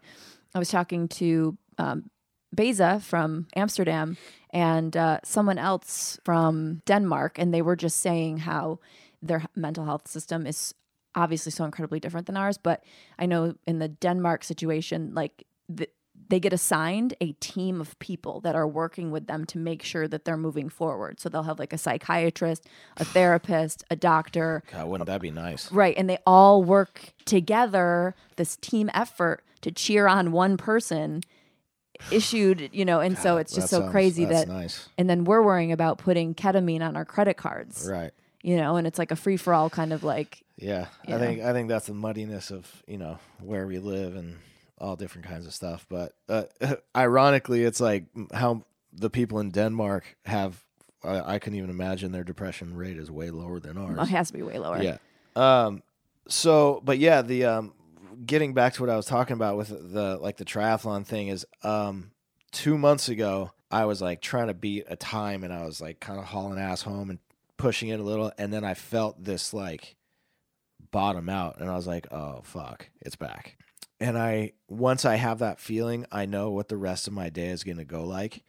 [0.54, 2.10] I was talking to um,
[2.52, 4.16] Beza from Amsterdam
[4.50, 8.78] and uh, someone else from Denmark, and they were just saying how
[9.22, 10.74] their mental health system is
[11.14, 12.58] obviously so incredibly different than ours.
[12.58, 12.82] But
[13.18, 15.88] I know in the Denmark situation, like, the,
[16.28, 20.08] they get assigned a team of people that are working with them to make sure
[20.08, 21.20] that they're moving forward.
[21.20, 25.70] So they'll have like a psychiatrist, a therapist, a doctor, God, wouldn't that be nice?
[25.70, 25.94] right?
[25.98, 31.22] And they all work together, this team effort to cheer on one person
[32.10, 34.88] issued, you know, and so it's just so sounds- crazy that's that nice.
[34.98, 37.88] and then we're worrying about putting ketamine on our credit cards.
[37.90, 38.12] Right.
[38.44, 41.18] You know, and it's like a free for all kind of like Yeah, I know?
[41.18, 44.36] think I think that's the muddiness of you know where we live and
[44.78, 45.86] all different kinds of stuff.
[45.88, 46.44] But uh,
[46.96, 48.04] ironically, it's like
[48.34, 50.62] how the people in Denmark have.
[51.02, 53.98] I, I can even imagine their depression rate is way lower than ours.
[53.98, 54.82] it has to be way lower.
[54.82, 54.98] Yeah.
[55.36, 55.82] Um.
[56.28, 57.72] So, but yeah, the um,
[58.26, 61.46] getting back to what I was talking about with the like the triathlon thing is
[61.62, 62.10] um,
[62.52, 66.00] two months ago I was like trying to beat a time and I was like
[66.00, 67.18] kind of hauling ass home and
[67.56, 69.96] pushing it a little, and then I felt this like
[70.90, 73.56] bottom out, and I was like, oh fuck, it's back.
[74.00, 77.48] And I once I have that feeling, I know what the rest of my day
[77.48, 78.42] is gonna go like.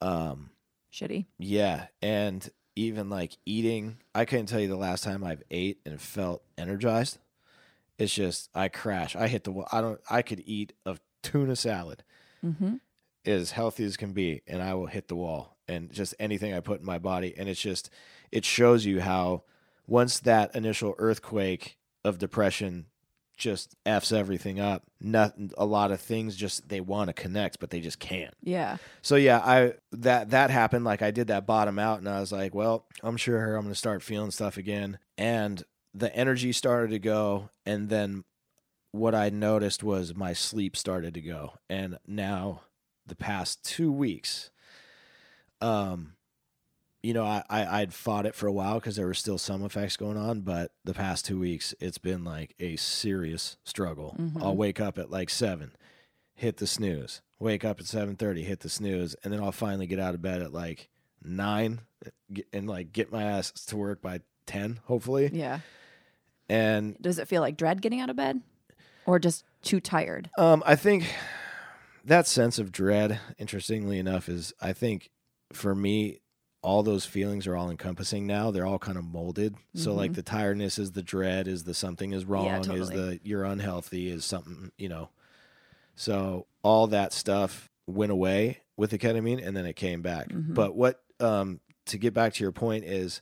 [0.00, 0.50] Um.
[0.92, 1.26] Shitty.
[1.38, 6.00] Yeah, and even like eating, I couldn't tell you the last time I've ate and
[6.00, 7.18] felt energized.
[7.98, 9.14] It's just I crash.
[9.16, 9.68] I hit the wall.
[9.72, 10.00] I don't.
[10.10, 12.02] I could eat a tuna salad
[12.44, 12.74] Mm-hmm.
[13.24, 15.56] as healthy as can be, and I will hit the wall.
[15.68, 17.88] And just anything I put in my body, and it's just
[18.32, 19.44] it shows you how
[19.86, 22.86] once that initial earthquake of depression
[23.36, 24.84] just f's everything up.
[25.00, 25.50] Nothing.
[25.58, 28.34] A lot of things just they want to connect, but they just can't.
[28.42, 28.76] Yeah.
[29.02, 30.84] So yeah, I that that happened.
[30.84, 33.74] Like I did that bottom out, and I was like, well, I'm sure I'm gonna
[33.74, 38.24] start feeling stuff again, and the energy started to go, and then
[38.92, 42.62] what I noticed was my sleep started to go, and now
[43.06, 44.50] the past two weeks,
[45.60, 46.14] um,
[47.02, 49.64] you know, I, I I'd fought it for a while because there were still some
[49.64, 54.16] effects going on, but the past two weeks, it's been like a serious struggle.
[54.18, 54.42] Mhm.
[54.42, 55.72] I'll wake up at like seven,
[56.34, 57.20] hit the snooze.
[57.38, 60.22] Wake up at seven thirty, hit the snooze, and then I'll finally get out of
[60.22, 60.88] bed at like
[61.24, 61.80] nine,
[62.52, 65.28] and like get my ass to work by ten, hopefully.
[65.32, 65.58] Yeah.
[66.48, 68.42] And Does it feel like dread getting out of bed,
[69.06, 70.30] or just too tired?
[70.38, 71.12] Um, I think
[72.04, 75.10] that sense of dread, interestingly enough, is I think
[75.52, 76.20] for me,
[76.62, 78.50] all those feelings are all encompassing now.
[78.50, 79.56] They're all kind of molded.
[79.74, 80.14] So like Mhm.
[80.14, 82.96] the tiredness is the dread, is the something is wrong, is totally.
[82.96, 85.10] the you're unhealthy, is something, you know.
[85.94, 90.28] So all that stuff went away with the ketamine and then it came back.
[90.28, 90.54] Mhm.
[90.54, 93.20] But what um to get back to your point is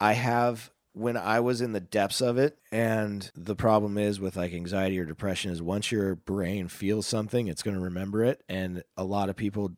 [0.00, 4.34] I have when I was in the depths of it, and the problem is with
[4.34, 8.42] like anxiety or depression is once your brain feels something, it's going to remember it.
[8.48, 9.72] And a lot of people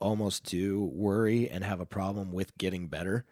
[0.00, 3.24] almost do worry and have a problem with getting better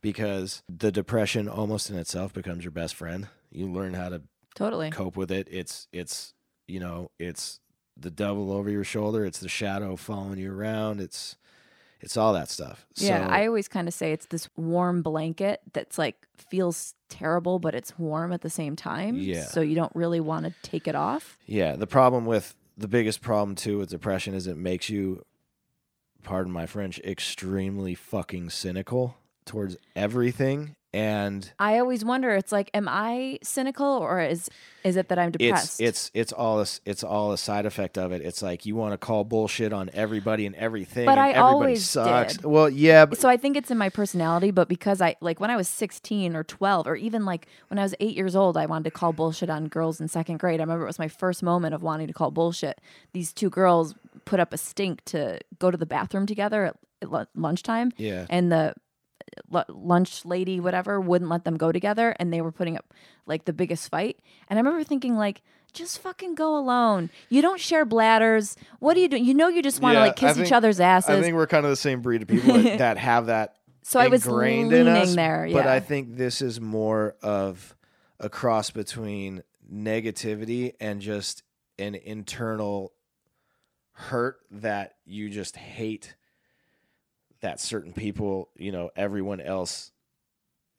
[0.00, 3.28] because the depression almost in itself becomes your best friend.
[3.50, 4.22] You learn how to
[4.54, 4.90] Totally.
[4.90, 5.48] cope with it.
[5.50, 6.34] It's it's
[6.68, 7.60] you know it's
[7.96, 9.24] the devil over your shoulder.
[9.24, 11.00] It's the shadow following you around.
[11.00, 11.36] It's
[12.00, 12.86] it's all that stuff.
[12.96, 17.58] Yeah, So- I always kind of say it's this warm blanket that's like feels terrible,
[17.58, 19.16] but it's warm at the same time.
[19.16, 19.44] Yeah.
[19.44, 21.38] So you don't really want to take it off.
[21.46, 25.24] Yeah, the problem with the biggest problem too with depression is it makes you,
[26.24, 32.30] pardon my French, extremely fucking cynical towards everything, and I always wonder.
[32.34, 34.48] It's like, am I cynical or is
[34.84, 35.80] is it that I'm depressed?
[35.80, 38.22] it's it's it's all a, it's all a side effect of it.
[38.22, 41.52] It's like you want to call bullshit on everybody and everything, But and I everybody
[41.52, 42.36] always sucks.
[42.36, 42.44] did.
[42.44, 45.50] Well, yeah, but so I think it's in my personality, but because I like when
[45.50, 48.66] I was 16 or 12 or even like when I was 8 years old, I
[48.66, 50.60] wanted to call bullshit on girls in second grade.
[50.60, 52.80] I remember it was my first moment of wanting to call bullshit.
[53.12, 57.10] These two girls put up a stink to go to the bathroom together at, at
[57.10, 58.74] lu- lunchtime yeah, and the
[59.48, 62.92] lu- lunch lady whatever wouldn't let them go together and they were putting up
[63.26, 64.18] like the biggest fight.
[64.48, 67.10] And I remember thinking like just fucking go alone.
[67.30, 68.56] You don't share bladders.
[68.78, 69.24] What are you doing?
[69.24, 71.10] You know you just want to Yeah, like kiss I each other's asses.
[71.10, 74.00] I think we're kind of the same breed of people that, that have that so
[74.00, 75.14] I was leaning in us.
[75.14, 75.46] there.
[75.52, 75.66] But.
[75.66, 77.74] I think this is more of
[78.18, 81.42] a cross between negativity and just
[81.78, 82.92] an internal
[83.94, 86.14] hurt that you just hate
[87.40, 89.92] that certain people, you know, everyone else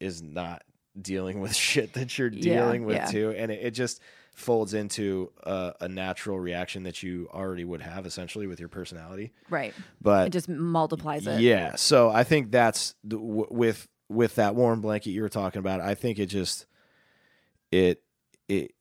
[0.00, 0.62] is not
[1.00, 3.06] dealing with shit that you're Yeah, dealing with yeah.
[3.06, 3.30] too.
[3.36, 4.00] And it, it just
[4.34, 9.32] folds into a, a natural reaction that you already would have essentially with your personality.
[9.48, 9.74] right.
[10.02, 11.40] But It just multiplies it.
[11.40, 15.58] yeah, so I think that's the, w- with with that warm blanket you were talking
[15.58, 15.80] about.
[15.80, 16.66] I think it just
[17.72, 18.02] it
[18.48, 18.72] it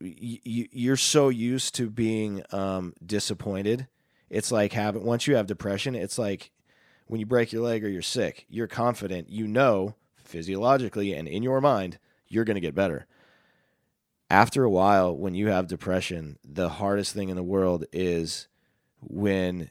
[0.00, 3.88] you're so used to being um, disappointed.
[4.28, 6.50] It's like having once you have depression, it's like
[7.06, 8.46] when you break your leg or you're sick.
[8.48, 9.94] You're confident, you know
[10.26, 13.06] physiologically and in your mind you're going to get better.
[14.28, 18.48] After a while, when you have depression, the hardest thing in the world is
[19.00, 19.70] when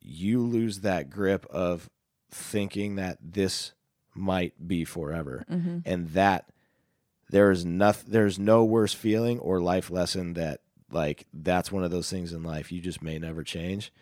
[0.00, 1.90] you lose that grip of
[2.30, 3.72] thinking that this
[4.14, 6.46] might be forever hmm and that
[7.30, 10.60] there's nothing there's no worse feeling or life lesson that
[10.90, 13.92] like that's one of those things in life you just may never change.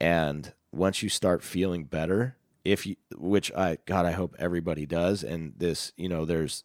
[0.00, 5.22] And once you start feeling better if you which i god i hope everybody does
[5.22, 6.64] and this you know there's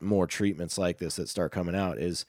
[0.00, 2.26] more treatments like this that start coming out is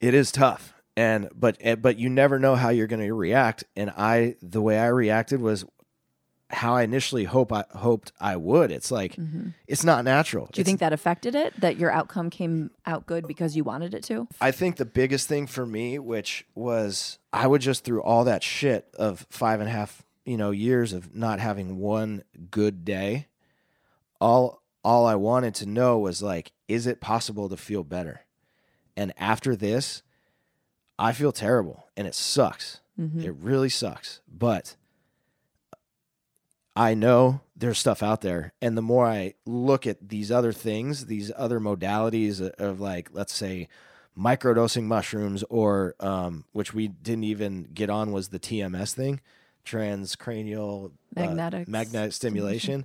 [0.00, 0.72] it is tough.
[0.96, 3.64] And but eh, but you never know how you're going to react.
[3.74, 5.64] And i the way i reacted was
[6.50, 9.16] how i initially hope i hoped i would it's like
[9.66, 10.52] it's not natural Mm-hmm.
[10.52, 11.60] Do you It's- think that affected it?
[11.60, 14.28] That your outcome came out good because you wanted it to?
[14.40, 18.42] I think the biggest thing for me, which was I would just through all that
[18.44, 23.26] shit of five and a half, you know, years of not having one good day,
[24.20, 28.20] all all I wanted to know was like, is it possible to feel better?
[28.96, 30.02] And after this,
[30.98, 32.80] I feel terrible and it sucks.
[32.98, 33.20] Mm-hmm.
[33.20, 34.20] It really sucks.
[34.32, 34.76] But
[36.76, 38.52] I know there's stuff out there.
[38.60, 43.34] And the more I look at these other things, these other modalities of, like, let's
[43.34, 43.68] say,
[44.16, 49.20] microdosing mushrooms, or um, which we didn't even get on was the TMS thing,
[49.64, 52.84] transcranial uh, magnetic stimulation.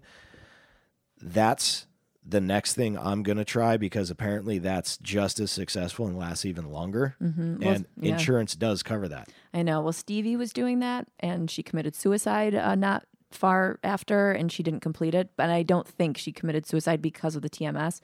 [1.22, 1.88] That's
[2.26, 6.46] the next thing I'm going to try because apparently that's just as successful and lasts
[6.46, 7.16] even longer.
[7.22, 7.58] Mm-hmm.
[7.60, 8.14] Well, And yeah.
[8.14, 9.30] insurance does cover that.
[9.54, 9.82] I know.
[9.82, 14.64] Well, Stevie was doing that, and she committed suicide uh, not far after, and she
[14.64, 15.30] didn't complete it.
[15.36, 18.02] But I don't think she committed suicide because of the TMS.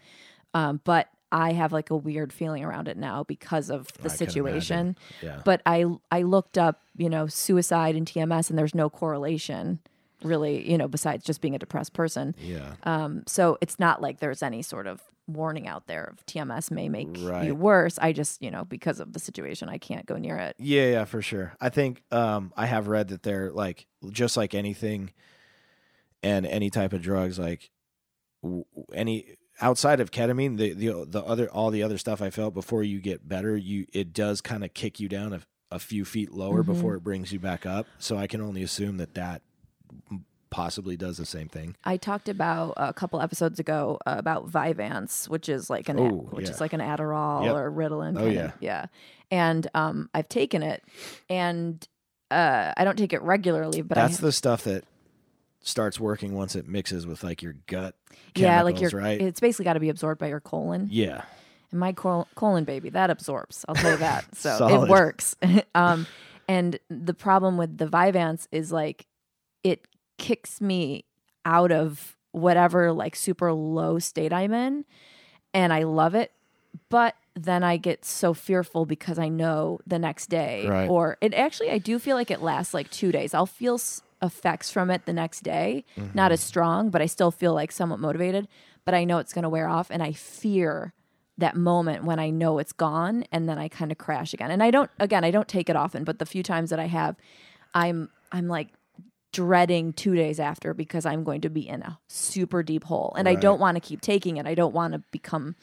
[0.54, 4.14] Um, but I have like a weird feeling around it now because of the I
[4.14, 4.98] situation.
[5.22, 5.42] Yeah.
[5.44, 9.80] But I I looked up, you know, suicide and TMS, and there's no correlation,
[10.24, 10.70] really.
[10.70, 12.36] You know, besides just being a depressed person.
[12.40, 12.76] Yeah.
[12.84, 16.88] Um, so it's not like there's any sort of warning out there of TMS may
[16.90, 18.00] make you worse.
[18.00, 20.56] I just, you know, because of the situation, I can't go near it.
[20.58, 21.54] Yeah, yeah, for sure.
[21.60, 25.12] I think um, I have read that they're like just like anything,
[26.24, 27.70] and any type of drugs, like
[28.42, 32.54] w- any outside of ketamine, the the the other all the other stuff I felt
[32.54, 36.06] before you get better, you it does kind of kick you down a, a few
[36.06, 36.72] feet lower Mm-hmm.
[36.74, 37.86] before it brings you back up.
[38.00, 39.42] So I can only assume that that
[40.50, 41.76] possibly does the same thing.
[41.84, 46.28] I talked about a couple episodes ago uh, about Vyvanse, which is like an Oh,
[46.32, 46.52] which yeah.
[46.52, 47.56] is like an Adderall Yep.
[47.56, 48.20] or Ritalin.
[48.20, 48.46] Oh, yeah.
[48.46, 48.86] of, yeah.
[49.32, 50.84] And um, I've taken it,
[51.30, 51.86] and
[52.32, 54.86] uh, I don't take it regularly, but That's I the stuff that
[55.62, 57.96] starts working once it mixes with like your gut.
[58.36, 59.20] yeah, like your right.
[59.22, 60.88] it's basically got to be absorbed by your colon.
[60.92, 61.24] yeah.
[61.72, 63.66] And my col- colon baby, that absorbs.
[63.68, 64.26] I'll tell you that.
[64.36, 65.36] So it works.
[65.76, 66.08] um,
[66.48, 69.06] and the problem with the Vyvanse is like
[70.18, 71.06] kicks me
[71.46, 74.86] out of whatever like super low state I'm in,
[75.54, 76.32] and I love it.
[76.90, 80.90] But then I get so fearful because I know the next day, Right.
[80.90, 83.34] or it actually I do feel like it lasts like two days.
[83.34, 86.10] I'll feel s- effects from it the next day, mm-hmm.
[86.16, 88.48] not as strong, but I still feel like somewhat motivated.
[88.86, 90.94] But I know it's going to wear off, and I fear
[91.38, 94.50] that moment when I know it's gone and then I kind of crash again.
[94.50, 96.88] And I don't again, I don't take it often, but the few times that I
[96.88, 97.16] have,
[97.76, 98.70] I'm I'm like
[99.38, 103.30] dreading 2 days after because I'm going to be in a super deep hole and
[103.30, 104.48] I don't want to keep taking it.
[104.48, 105.56] I don't want to become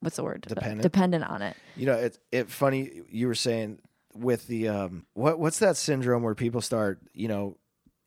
[0.00, 0.44] what's the word?
[0.50, 0.82] Uh, Dependent?
[0.82, 1.56] dependent on it.
[1.76, 3.78] You know, it's it funny you were saying
[4.14, 7.56] with the um what what's that syndrome where people start, you know,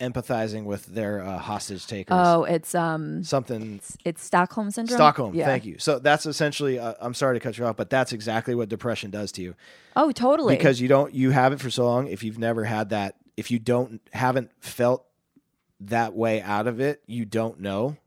[0.02, 2.18] empathizing with their uh, hostage takers.
[2.20, 4.98] Oh, it's um Something it's, it's Stockholm syndrome.
[4.98, 5.34] Stockholm.
[5.34, 5.46] Yeah.
[5.46, 5.78] Thank you.
[5.80, 9.12] So that's essentially uh, I'm sorry to cut you off, but that's exactly what depression
[9.12, 9.56] does to you.
[9.96, 10.58] Oh, totally.
[10.58, 13.52] Because you don't you have it for so long if you've never had that if
[13.52, 15.06] you don't haven't felt
[15.80, 17.98] that way out of it, you don't know.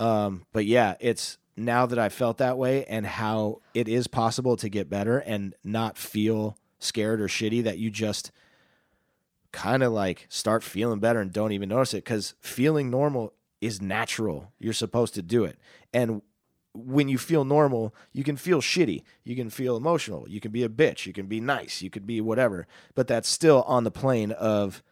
[0.00, 4.56] Um but yeah, it's now that I felt that way and how it is possible
[4.56, 8.32] to get better and not feel scared or shitty that you just
[9.52, 13.80] kind of like start feeling better and don't even notice it cuz feeling normal is
[13.80, 14.52] natural.
[14.58, 15.58] You're supposed to do it.
[15.92, 16.22] And
[16.74, 19.02] when you feel normal, you can feel shitty.
[19.22, 20.28] You can feel emotional.
[20.28, 21.06] You can be a bitch.
[21.06, 21.82] You can be nice.
[21.82, 22.66] You could be whatever.
[22.94, 24.82] But that's still on the plane of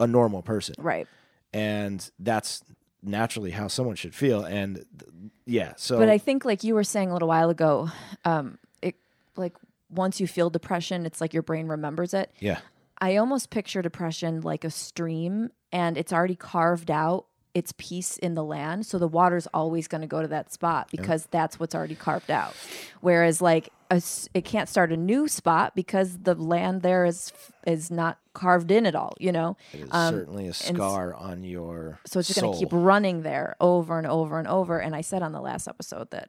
[0.00, 0.74] a normal person.
[0.78, 1.06] Right.
[1.52, 2.62] And that's
[3.02, 4.42] naturally how someone should feel.
[4.42, 5.12] And th-
[5.46, 7.90] yeah, so But I think, like you were saying a little while ago,
[8.24, 8.96] um, it
[9.36, 9.54] like
[9.90, 12.30] once you feel depression, it's like your brain remembers it.
[12.40, 12.58] yeah,
[13.00, 18.34] I almost picture depression like a stream, and it's already carved out its piece in
[18.34, 21.74] the land, so the water's always going to go to that spot because that's what's
[21.74, 22.54] already carved out.
[23.00, 24.02] Whereas, like, a
[24.34, 27.32] it can't start a new spot because the land there is
[27.66, 29.14] is not carved in at all.
[29.18, 32.58] You know, it is Um, certainly a scar on your so it's just going to
[32.58, 34.78] keep running there over and over and over.
[34.78, 36.28] And I said on the last episode that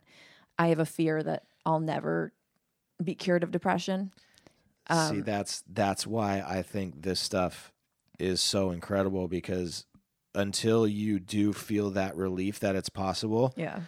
[0.58, 2.32] I have a fear that I'll never
[3.04, 4.12] be cured of depression.
[4.88, 7.74] Um, See, that's that's why I think this stuff
[8.18, 9.86] is so incredible because
[10.36, 13.82] until you do feel that relief that it's possible, Yeah.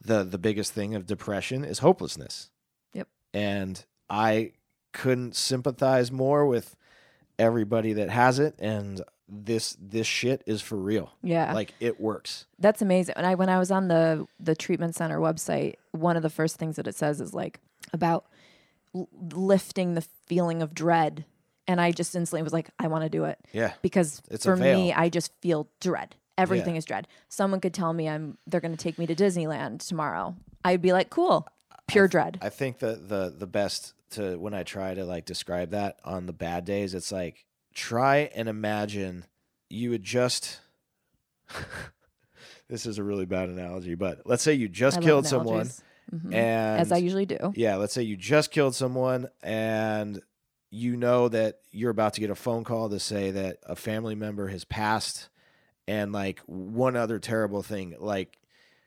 [0.00, 2.50] the the biggest thing of depression is hopelessness.
[2.94, 3.08] Yep.
[3.34, 4.52] And I
[4.92, 6.76] couldn't sympathize more with
[7.38, 11.12] everybody that has it and this this shit is for real.
[11.22, 11.52] Yeah.
[11.52, 12.46] Like it works.
[12.58, 13.14] That's amazing.
[13.18, 16.56] And I when I was on the the treatment center website, one of the first
[16.56, 17.58] things that it says is like
[17.92, 18.24] about
[18.94, 21.24] l- lifting the feeling of dread.
[21.68, 23.72] And I just instantly was like, I want to do it Yeah.
[23.82, 24.92] because It's for me.
[24.92, 26.14] I just feel dread.
[26.38, 27.08] Everything is dread.
[27.28, 30.36] Someone could tell me I'm they're going to take me to Disneyland tomorrow.
[30.64, 31.48] I'd be like, cool,
[31.88, 32.38] pure dread.
[32.42, 36.26] I think that the the best to when I try to like describe that on
[36.26, 39.24] the bad days, it's like try and imagine
[39.70, 40.60] you would just
[42.68, 45.70] this is a really bad analogy, but let's say you just I killed someone.
[46.14, 46.32] Mhm.
[46.34, 47.52] and as I usually do.
[47.56, 50.20] yeah, let's say you just killed someone and
[50.70, 54.14] you know that you're about to get a phone call to say that a family
[54.14, 55.28] member has passed
[55.88, 58.38] and like one other terrible thing like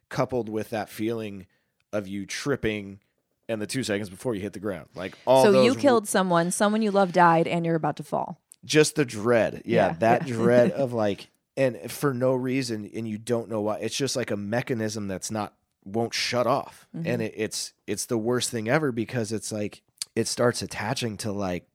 [0.10, 1.46] coupled with that feeling
[1.94, 3.00] of you tripping
[3.48, 4.88] and the 2 seconds before you hit the ground.
[4.96, 8.40] Like all So you killed someone, someone you love died, and you're about to fall.
[8.66, 9.62] just the dread.
[9.66, 10.34] Yeah, Yeah, that yeah.
[10.36, 13.78] dread of like and for no reason and you don't know why.
[13.80, 15.54] It's just like a mechanism that's not
[15.86, 16.88] won't shut off.
[16.96, 17.08] Mm-hmm.
[17.08, 19.82] And it, it's it's the worst thing ever because it's like
[20.20, 21.66] it starts attaching to like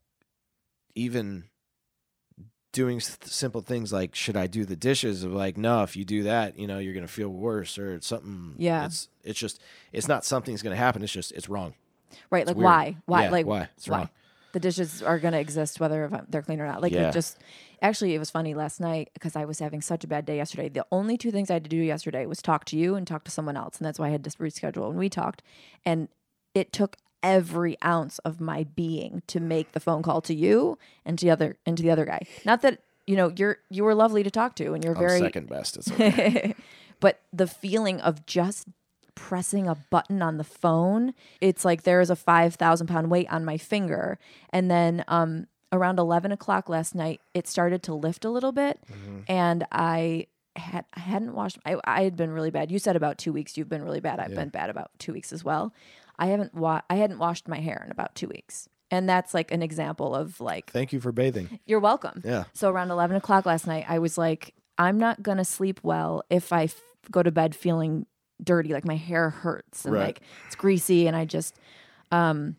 [0.95, 1.45] even
[2.73, 6.25] doing simple things like should I do the dishes of like no if you do
[6.25, 8.87] that you know you're going to feel worse or it's something Yeah.
[8.87, 9.61] it's it's just
[9.93, 11.75] it's not something's going to happen it's just it's wrong
[12.31, 12.47] Right?
[12.47, 12.65] Like weird.
[12.65, 12.97] why?
[13.07, 13.23] Why?
[13.25, 13.69] Yeah, like why?
[13.77, 13.99] It's why?
[13.99, 14.09] wrong.
[14.53, 16.81] The dishes are going to exist whether if they're clean or not.
[16.81, 17.09] Like Yeah.
[17.09, 17.39] it just
[17.83, 20.69] actually it was funny last night because I was having such a bad day yesterday.
[20.69, 23.25] The only two things I had to do yesterday was talk to you and talk
[23.25, 24.89] to someone else, and that's why I had to reschedule.
[24.91, 25.43] And we talked,
[25.85, 26.07] and
[26.55, 31.19] it took every ounce of my being to make the phone call to you and
[31.19, 32.21] to the other and to the other guy.
[32.45, 35.21] Not that you know you're you were lovely to talk to, and you're I'm very
[35.21, 36.55] second best it's okay.
[37.01, 38.69] but the feeling of just
[39.15, 43.45] pressing a button on the phone, it's like there is a 5,000 pound weight on
[43.45, 44.19] my finger.
[44.51, 48.81] And then um, around 11 o'clock last night, it started to lift a little bit.
[49.29, 52.71] And I had, I hadn't washed, I, I had been really bad.
[52.71, 53.57] You said about two weeks.
[53.57, 54.19] You've been really bad.
[54.21, 55.73] I've been bad about two weeks as well.
[56.19, 58.69] I haven't, wa- I hadn't washed my hair in about two weeks.
[58.91, 62.23] And that's like an example of like, thank you for bathing you're welcome.
[62.25, 65.81] yeah So around 11 o'clock last night, I was like, I'm not going to sleep
[65.83, 68.07] well if I f- go to bed feeling
[68.43, 68.73] dirty.
[68.73, 70.05] Like my hair hurts and Right.
[70.05, 71.07] like it's greasy.
[71.09, 71.57] And I just,
[72.13, 72.57] um,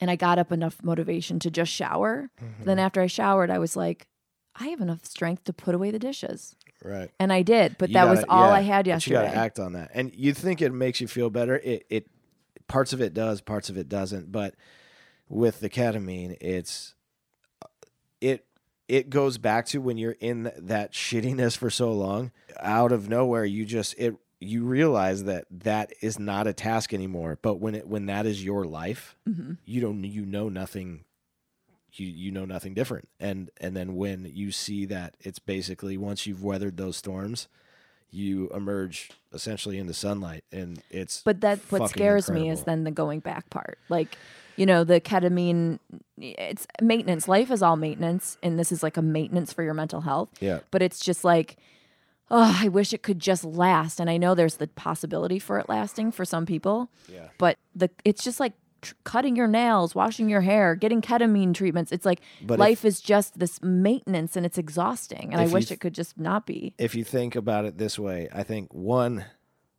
[0.00, 2.28] and I got up enough motivation to just shower.
[2.40, 2.64] Mm-hmm.
[2.64, 4.06] Then after I showered, I was like,
[4.54, 6.54] I have enough strength to put away the dishes.
[6.84, 9.12] right And I did, but You that was gotta- all yeah, I had but You
[9.14, 11.56] got to act on that, and you think it makes you feel better.
[11.56, 12.06] It it
[12.68, 14.30] parts of it does, parts of it doesn't.
[14.32, 14.54] But
[15.28, 16.94] with the ketamine, it's
[18.20, 18.46] it
[18.88, 22.30] it goes back to when you're in that shittiness for so long.
[22.60, 27.38] Out of nowhere, you just it you realize that that is not a task anymore.
[27.42, 29.54] But when it when that is your life, Mm-hmm.
[29.64, 31.04] you don't you know nothing
[31.94, 36.26] you you know nothing different and and then when you see that it's basically once
[36.26, 37.48] you've weathered those storms
[38.16, 42.84] you emerge essentially in the sunlight and it's But that what scares me is then
[42.84, 43.78] the going back part.
[43.90, 44.16] Like,
[44.56, 45.78] you know, the ketamine
[46.16, 47.28] it's maintenance.
[47.28, 50.30] Life is all maintenance and this is like a maintenance for your mental health.
[50.40, 51.56] yeah But it's just like
[52.28, 55.68] oh, I wish it could just last and I know there's the possibility for it
[55.68, 56.90] lasting for some people.
[57.12, 58.54] yeah But the it's just like
[58.88, 61.92] tr- cutting your nails, washing your hair, getting ketamine treatments.
[61.92, 65.66] It's like But if- life is just this maintenance and it's exhausting and I wish
[65.66, 66.74] th- it could just not be.
[66.78, 69.24] if you think about it this way i think one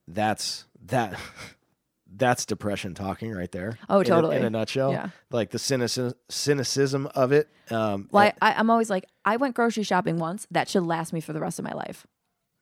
[0.08, 1.20] that's that
[2.16, 3.78] that's depression talking right there.
[3.90, 4.38] Oh, in a- totally.
[4.38, 4.92] In a, nutshell.
[4.92, 5.10] Yeah.
[5.30, 7.50] Like the cynicism, cynicism of it.
[7.70, 10.48] Um, Well, I, I'm always like, I went grocery shopping once.
[10.50, 12.08] That should last me for the rest of my life.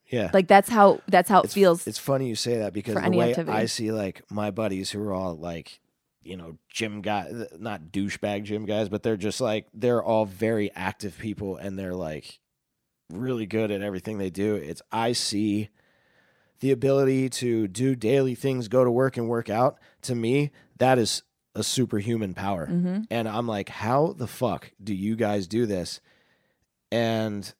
[0.07, 0.31] yeah.
[0.33, 1.85] Like that's how that's how it feels.
[1.87, 3.55] It's funny you say that because the way activity.
[3.57, 5.79] I see like my buddies who are all like,
[6.25, 10.71] you know, gym guy, not douchebag gym guys, but they're just like they're all very
[10.75, 12.39] active people and they're like
[13.11, 14.55] really good at everything they do.
[14.55, 15.69] It's I see
[16.61, 19.77] the ability to do daily things, go to work and work out.
[20.03, 21.21] To me, that is
[21.53, 22.65] a superhuman power.
[22.65, 25.99] hmm And I'm like, how the fuck do you guys do this?
[26.91, 27.53] And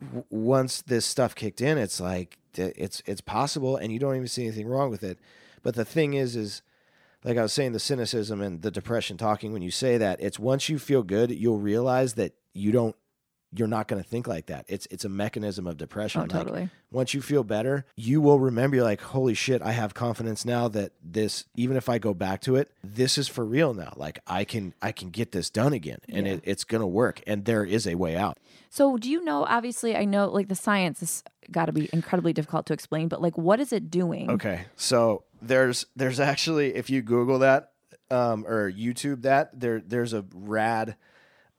[0.00, 4.28] w- once this stuff kicked in, it's like it's it's possible, and you don't even
[4.28, 5.18] see anything wrong with it.
[5.62, 6.62] But the thing is, is
[7.26, 9.52] like I was saying, the cynicism and the depression talking.
[9.52, 12.96] When you say that, it's once you feel good, you'll realize that you don't.
[13.54, 14.66] You're not going to think like that.
[14.68, 16.20] It's it's a mechanism of depression.
[16.20, 16.68] Oh, Like, totally.
[16.90, 20.68] once you feel better, you will remember you're like, holy shit, I have confidence now
[20.68, 23.94] that this, even if I go back to it, this is for real now.
[23.96, 26.34] Like I can, I can get this done again and Yeah.
[26.34, 27.22] it, it's going to work.
[27.26, 28.36] And there is a way out.
[28.68, 29.44] So, do you know?
[29.44, 33.22] Obviously, I know like the science has got to be incredibly difficult to explain, but
[33.22, 34.28] like, what is it doing?
[34.28, 34.64] Okay.
[34.74, 37.72] So there's, there's actually, if you Google that,
[38.10, 40.96] um, or YouTube that there, there's a rad,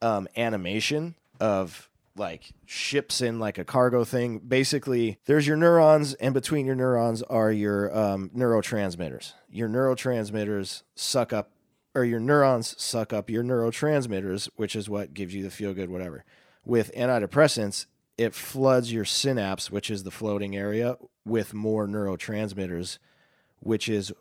[0.01, 4.39] um, animation of like ships in like a cargo thing.
[4.39, 9.33] Basically, there's your neurons, and between your neurons are your um, neurotransmitters.
[9.49, 11.51] Your neurotransmitters suck up,
[11.93, 15.89] or your neurons suck up your neurotransmitters, which is what gives you the feel good,
[15.89, 16.23] whatever.
[16.65, 17.85] With antidepressants,
[18.17, 22.97] it floods your synapse, which is the floating area, with more neurotransmitters,
[23.59, 24.11] which is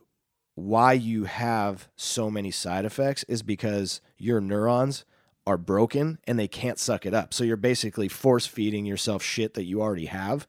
[0.54, 5.04] why you have so many side effects is because your neurons
[5.46, 7.32] are broken and they can't suck it up.
[7.32, 10.48] So you're basically force feeding yourself shit that you already have,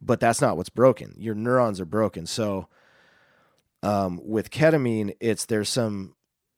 [0.00, 1.14] but that's not what's broken.
[1.18, 2.26] Your neurons are broken.
[2.26, 2.68] So
[3.82, 6.14] um, with ketamine, it's there's some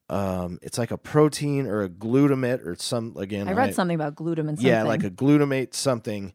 [0.09, 3.48] um, it's like a protein or a glutamate or some again.
[3.48, 4.57] I read something about glutamine.
[4.61, 6.32] Yeah, like a glutamate something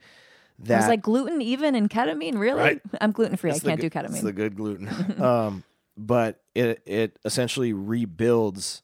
[0.70, 2.38] I was like gluten even in ketamine.
[2.38, 2.62] Really?
[2.62, 2.82] Right.
[3.00, 3.52] I'm gluten free.
[3.52, 4.12] I can't do ketamine.
[4.12, 4.90] It's the good gluten.
[5.22, 5.64] um,
[5.98, 8.84] but it it essentially rebuilds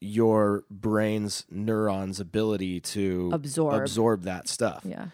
[0.00, 3.80] your brain's neurons' ability to Absorb.
[3.82, 4.82] absorb that stuff.
[4.84, 5.06] yeah.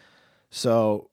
[0.51, 1.11] So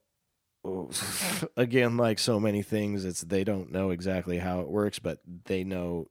[1.56, 5.64] again, like so many things, it's they don't know exactly how it works, but they
[5.64, 6.08] know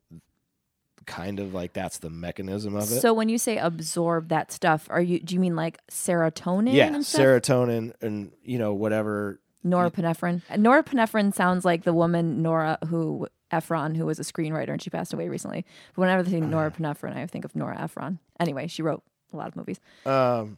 [1.09, 3.01] kind of like that's the mechanism of it.
[3.01, 5.19] So when you say absorb that stuff, are you?
[5.19, 6.73] Do you mean like serotonin?
[6.73, 9.39] yeah, and serotonin and you know whatever.
[9.65, 10.41] Norepinephrine.
[10.49, 14.89] Uh, Norepinephrine sounds like the woman Nora who Ephron, who was a screenwriter and she
[14.89, 15.65] passed away recently.
[15.95, 18.19] But whenever they think norepinephrine, I think of Nora Ephron.
[18.39, 19.03] Anyway, she wrote
[19.33, 19.79] a lot of movies.
[20.05, 20.57] Um,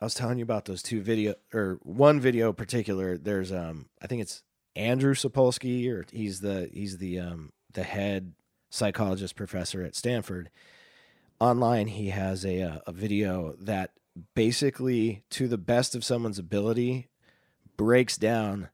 [0.00, 3.18] I was telling you about those two video or one video in particular.
[3.18, 4.42] There's um, I think it's
[4.74, 8.32] Andrew Sapolsky, or he's the he's the um the head
[8.76, 10.50] psychologist professor at Stanford.
[11.40, 13.92] Online, he has a uh, a video that
[14.34, 17.08] basically, to the best of someone's ability,
[17.76, 18.68] breaks down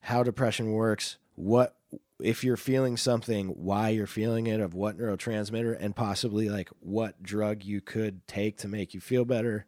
[0.00, 1.76] how depression works, what
[2.18, 7.22] if you're feeling something, why you're feeling it, of what neurotransmitter, and possibly like what
[7.22, 9.66] drug you could take to make you feel better.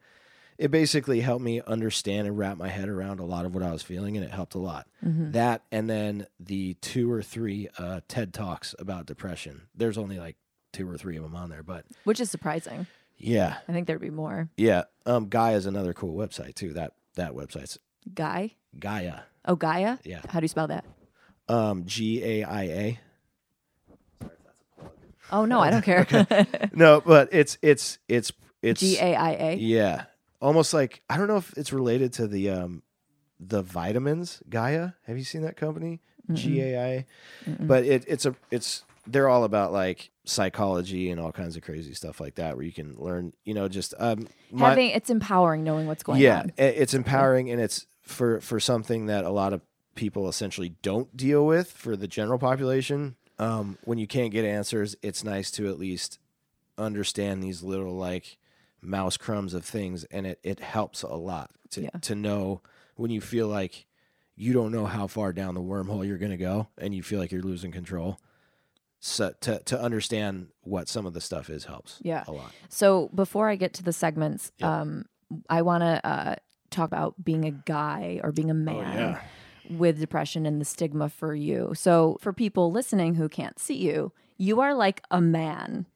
[0.58, 3.70] It basically helped me understand and wrap my head around a lot of what I
[3.70, 4.86] was feeling, and it helped a lot.
[5.02, 9.68] That and then the two or three uh, TED talks about depression.
[9.74, 10.36] There's only like
[10.72, 12.86] two or three of them on there, but Which is surprising.
[13.16, 14.48] yeah, I think there'd be more.
[14.56, 14.82] yeah.
[15.06, 16.72] Um, Gaia is another cool website too.
[16.74, 17.78] That that website's
[18.12, 18.52] Guy?
[18.78, 19.20] Gaia.
[19.44, 19.98] Oh, Gaia?
[20.04, 20.22] Yeah.
[20.28, 20.84] How do you spell that?
[21.48, 23.00] Um, G A I A.
[25.30, 26.06] Oh, no, I don't care.
[26.72, 28.32] No, but it's it's it's
[28.62, 29.54] it's G A I A.
[29.56, 30.04] Yeah,
[30.40, 32.82] almost like I don't know if it's related to the um
[33.40, 34.90] the vitamins Gaia.
[35.06, 36.00] Have you seen that company?
[36.32, 37.06] G A I.
[37.60, 41.94] But it it's a it's they're all about like psychology and all kinds of crazy
[41.94, 45.64] stuff like that where you can learn, you know, just um my- Having it's empowering
[45.64, 46.52] knowing what's going yeah, on.
[46.58, 49.62] Yeah, it's empowering and it's for for something that a lot of
[49.94, 53.16] people essentially don't deal with for the general population.
[53.38, 56.18] Um, when you can't get answers, it's nice to at least
[56.76, 58.36] understand these little like
[58.80, 61.90] mouse crumbs of things, and it it helps a lot to Yeah.
[62.02, 62.62] to know
[62.96, 63.86] when you feel like
[64.36, 67.18] you don't know how far down the wormhole you're going to go, and you feel
[67.18, 68.18] like you're losing control.
[69.00, 72.24] So to to understand what some of the stuff is helps Yeah.
[72.26, 72.52] a lot.
[72.68, 74.80] So before I get to the segments, Yeah.
[74.80, 75.04] um,
[75.48, 76.34] I want to uh,
[76.70, 79.76] talk about being a guy or being a man Oh, yeah.
[79.76, 81.72] with depression and the stigma for you.
[81.74, 85.86] So for people listening who can't see you, you are like a man.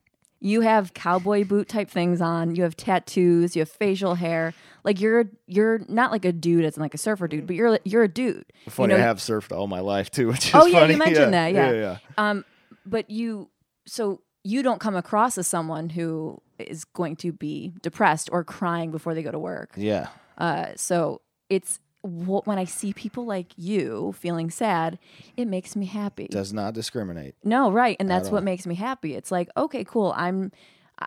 [0.45, 2.57] You have cowboy boot type things on.
[2.57, 3.55] You have tattoos.
[3.55, 4.53] You have facial hair.
[4.83, 7.79] Like you're you're not like a dude as in like a surfer dude, but you're
[7.85, 8.45] you're a dude.
[8.69, 10.81] Funny, you know, I have surfed all my life too, which is Oh, yeah, you
[10.81, 10.97] funny.
[10.97, 11.71] mentioned that, yeah.
[11.71, 11.97] yeah, yeah.
[12.19, 12.45] Um,
[12.85, 13.51] but you,
[13.87, 18.91] so you don't come across as someone who is going to be depressed or crying
[18.91, 19.71] before they go to work.
[19.77, 20.09] Yeah.
[20.37, 24.99] Uh, so it's when I see people like you feeling sad,
[25.37, 26.27] it makes me happy.
[26.29, 27.35] Does not discriminate.
[27.45, 28.45] No, right, and that's what all.
[28.45, 29.15] makes me happy.
[29.15, 30.13] It's like, okay, cool.
[30.17, 30.51] I'm
[30.99, 31.07] I-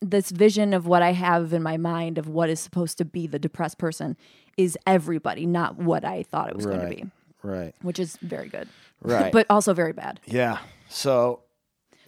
[0.00, 3.26] this vision of what I have in my mind of what is supposed to be
[3.26, 4.16] the depressed person
[4.56, 7.04] is everybody, not what I thought it was going to be,
[7.42, 7.74] Right.
[7.82, 8.68] which is very good,
[9.02, 9.30] Right.
[9.36, 10.20] but also very bad.
[10.26, 10.58] yeah.
[10.88, 11.42] So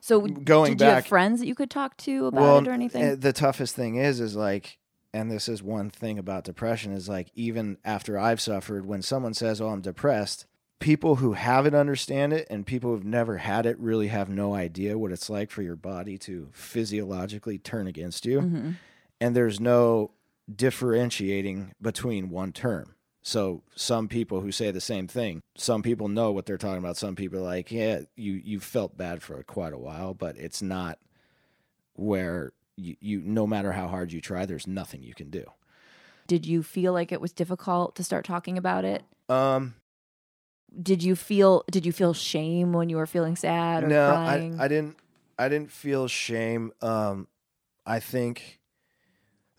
[0.01, 2.69] So Going did you have back- friends that you could talk to about well, it
[2.69, 3.05] or anything?
[3.05, 4.79] uh, the toughest thing is, is like,
[5.15, 9.35] and this is one thing about depression is like, even after I've suffered, when someone
[9.35, 10.47] says, "Oh, I'm depressed,"
[10.81, 14.55] people who have it understand it, and people who've never had it really have no
[14.55, 18.41] idea what it's like for your body to physiologically turn against you.
[18.41, 18.75] Mhm.
[19.21, 20.11] and there's no
[20.53, 22.95] differentiating between one term.
[23.23, 26.97] So some people who say the same thing, some people know what they're talking about.
[26.97, 30.61] Some people are like, yeah, you you felt bad for quite a while, but it's
[30.61, 30.99] not
[31.95, 35.45] where you, you no matter how hard you try, there's nothing you can do.
[36.27, 39.03] Did you feel like it was difficult to start talking about it?
[39.29, 39.75] Um,
[40.81, 44.59] Did you feel did you feel shame when you were feeling sad or no, crying?
[44.59, 44.97] I I didn't
[45.39, 46.73] I didn't feel shame.
[46.81, 47.29] Um,
[47.85, 48.61] I think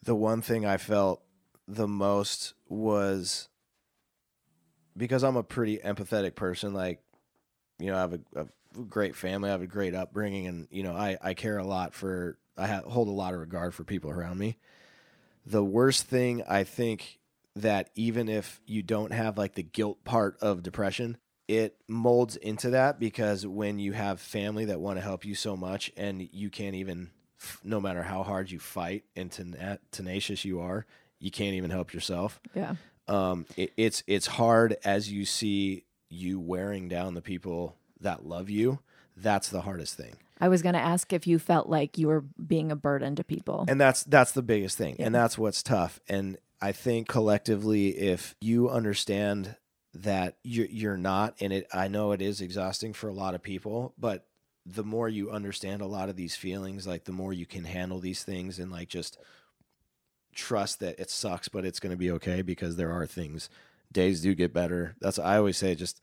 [0.01, 1.22] the one thing I felt
[1.68, 3.49] the most was
[4.97, 6.74] because I'm a pretty empathetic person.
[6.74, 7.01] Like,
[7.80, 8.47] you know, I have a, a
[8.84, 11.93] great family, I have a great upbringing, and you know, I I care a lot
[11.93, 12.38] for.
[12.58, 14.58] I ha- hold a lot of regard for people around me.
[15.45, 17.20] The worst thing I think
[17.56, 22.72] that even if you don't have like the guilt part of depression, it molds into
[22.72, 26.49] that because when you have family that want to help you so much and you
[26.49, 27.12] can't even
[27.64, 30.86] no matter how hard you fight and tena- tenacious you are
[31.20, 32.76] you can't even help yourself yeah.
[33.10, 38.49] um, it, it's it's hard as you see you wearing down the people that love
[38.49, 38.80] you
[39.18, 42.19] that's the hardest thing I was going to ask if you felt like you were
[42.21, 43.63] being a burden to people.
[43.69, 45.99] and that's that's the biggest thing and that's what's tough.
[46.09, 49.55] And i think collectively if you understand
[49.93, 53.43] that you're, you're not and it i know it is exhausting for a lot of
[53.43, 54.27] people but
[54.65, 57.99] the more you understand a lot of these feelings like the more you can handle
[57.99, 59.17] these things and like just
[60.33, 63.49] trust that it sucks but it's going to be okay because there are things.
[63.91, 64.95] Days do get better.
[64.99, 66.01] That's i always say just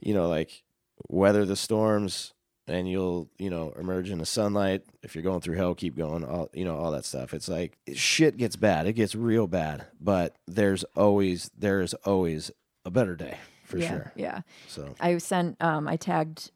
[0.00, 0.62] you know like
[1.08, 2.32] weather the storms
[2.68, 4.84] and you'll you know emerge in the sunlight.
[5.02, 7.34] If you're going through hell keep going all you know all that stuff.
[7.34, 8.86] It's like shit gets bad.
[8.86, 9.86] It gets real bad.
[10.00, 12.50] But there's always there's always
[12.84, 14.12] a better day for yeah, sure.
[14.16, 14.40] Yeah.
[14.68, 14.94] so.
[15.00, 16.50] I sent um I tagged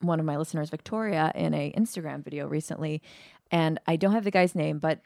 [0.00, 3.02] one of my listeners Victoria in a Instagram video recently.
[3.50, 5.00] And I don't have the guy's name but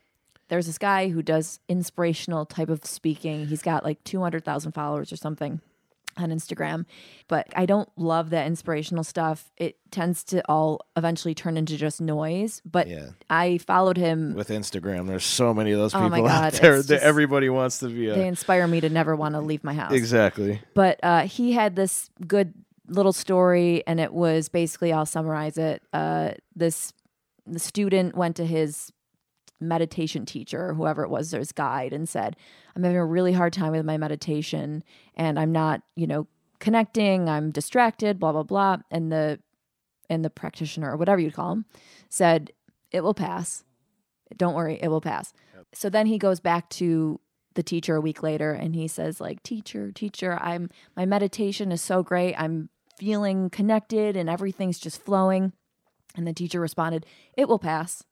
[0.48, 3.46] there's this guy who does inspirational type of speaking.
[3.46, 5.60] He's got like 200,000 followers or something
[6.20, 6.84] on Instagram.
[7.28, 9.50] But I don't love that inspirational stuff.
[9.56, 14.48] It tends to all eventually turn into just noise, but yeah I followed him with
[14.48, 17.48] instagram there's so many of those Oh people my out there it's that just- everybody
[17.48, 19.92] wants to be a they inspire me to never want to leave my house.
[19.92, 22.52] exactly but uh, he had this good
[22.88, 26.92] little story and it was basically i'll summarize it uh, this
[27.46, 28.92] the student went to his
[29.60, 32.36] meditation teacher whoever it was his guide and said
[32.76, 34.84] i'm having a really hard time with my meditation
[35.16, 36.26] and i'm not you know
[36.58, 38.78] connecting i'm distracted blah blah blah.
[38.90, 39.38] And the
[40.10, 41.64] and the practitioner or whatever you'd call him
[42.08, 42.52] said
[42.90, 43.64] it will pass.
[44.36, 45.32] Don't worry it will pass.
[45.72, 47.20] So then he goes back to
[47.54, 51.82] the teacher a week later and he says like teacher teacher i'm my meditation is
[51.82, 52.34] so great.
[52.34, 55.52] I'm feeling connected and everything's just flowing.
[56.16, 57.06] And the teacher responded
[57.36, 58.02] it will pass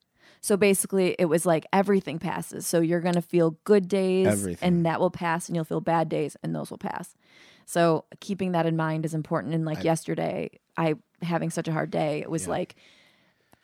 [0.41, 4.67] so basically it was like everything passes so you're going to feel good days Everything.
[4.67, 7.15] and that will pass and you'll feel bad days and those will pass
[7.65, 11.71] so keeping that in mind is important and like I- yesterday i having such a
[11.73, 12.49] hard day it was Yeah.
[12.51, 12.75] like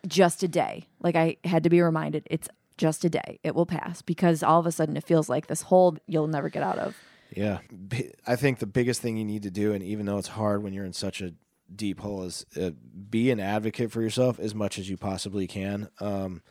[0.07, 3.65] just a day like i had to be reminded it's just a day it will
[3.65, 6.78] pass because all of a sudden it feels like this hole you'll never get out
[6.80, 6.95] of
[7.36, 7.59] Yeah.
[8.28, 10.71] I think the biggest thing you need to do, and even though it's hard when
[10.74, 11.34] you're in such a
[11.76, 12.69] deep hole, is uh,
[13.09, 15.89] be an advocate for yourself as much as you possibly can.
[15.99, 16.43] Um,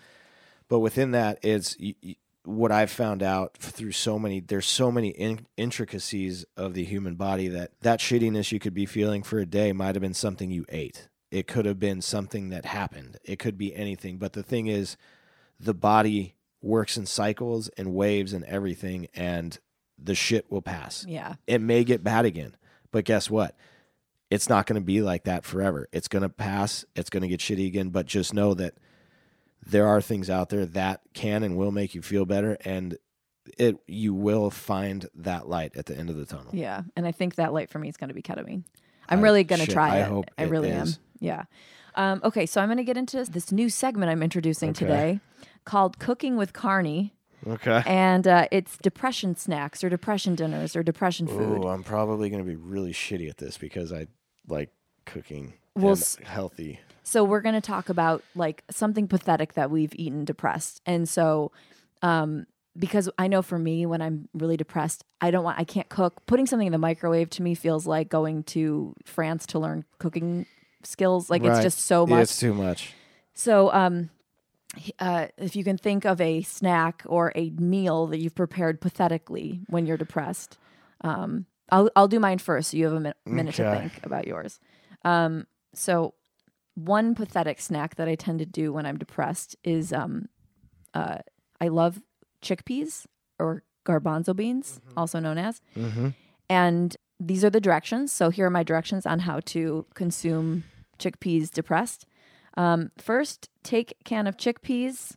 [0.72, 4.90] but within that, it's y- y- what I've found out through so many, there's so
[4.90, 9.38] many in- intricacies of the human body that that shittiness you could be feeling for
[9.38, 11.10] a day might have been something you ate.
[11.30, 13.18] It could have been something that happened.
[13.22, 14.16] It could be anything.
[14.16, 14.96] But the thing is,
[15.60, 19.58] the body works in cycles and waves and everything, and
[20.02, 22.56] the shit will pass yeah it may get bad again.
[22.92, 23.54] But guess what?
[24.30, 25.86] It's not going to be like that forever.
[25.92, 26.86] It's going to pass.
[26.96, 27.90] It's going to get shitty again.
[27.90, 28.72] But just know that
[29.64, 32.56] there are things out there that can and will make you feel better.
[32.64, 32.96] And
[33.58, 36.50] it you will find that light at the end of the tunnel.
[36.52, 38.64] Yeah, and I think that light for me is going to be ketamine.
[39.08, 40.08] I'm I- really going to try I it.
[40.08, 40.88] hope I really am.
[41.18, 41.44] Yeah.
[41.94, 44.86] Um, okay, so I'm going to get into this new segment I'm introducing Okay.
[44.86, 45.20] today
[45.64, 47.12] called "Cooking with Carney,"
[47.46, 47.82] Okay.
[47.84, 51.62] and uh, it's depression snacks or depression dinners or depression food.
[51.64, 54.06] Ooh, I'm probably going to be really shitty at this because I
[54.48, 54.70] like
[55.04, 56.80] cooking Well, and healthy.
[57.02, 60.80] So we're going to talk about like something pathetic that we've eaten depressed.
[60.86, 61.52] And so
[62.02, 62.46] um
[62.78, 66.24] because I know for me when I'm really depressed, I don't want I can't cook.
[66.26, 70.46] Putting something in the microwave to me feels like going to France to learn cooking
[70.82, 71.28] skills.
[71.28, 72.22] Like it's just so much.
[72.22, 72.94] it's too much.
[73.34, 74.10] So, um,
[74.98, 79.60] uh, if you can think of a snack or a meal that you've prepared pathetically
[79.68, 80.56] when you're depressed,
[81.02, 82.70] um, I'll I'll do mine first.
[82.70, 84.58] So you have a min- minute to think about yours.
[85.04, 86.14] Um, so
[86.74, 90.28] one pathetic snack that I tend to do when I'm depressed is um,
[90.94, 91.18] uh,
[91.60, 92.00] I love
[92.42, 93.06] chickpeas
[93.38, 96.08] or garbanzo beans, also known as, Mm-hmm.
[96.48, 98.12] and these are the directions.
[98.12, 100.64] So here are my directions on how to consume
[100.98, 102.04] chickpeas depressed.
[102.56, 105.14] Um, first, take can of chickpeas,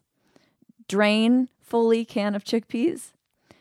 [0.87, 3.11] drain fully can of chickpeas,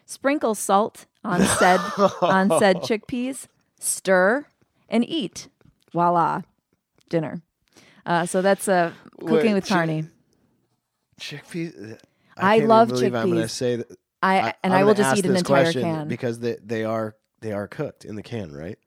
[0.04, 1.80] sprinkle salt on said
[2.20, 3.46] on said chickpeas,
[3.80, 4.46] stir,
[4.88, 5.48] and eat.
[5.92, 6.42] Voila,
[7.08, 7.40] dinner.
[8.06, 10.04] Uh, so that's uh, cooking Wait, with chi- Carney.
[11.20, 11.98] Chickpeas.
[12.36, 13.50] I can't love even believe I'm going to chickpeas.
[13.50, 13.98] say that.
[14.22, 16.08] I, and I'm I will gonna just ask eat an this entire question can.
[16.08, 18.78] because they they are they are cooked in the can, right?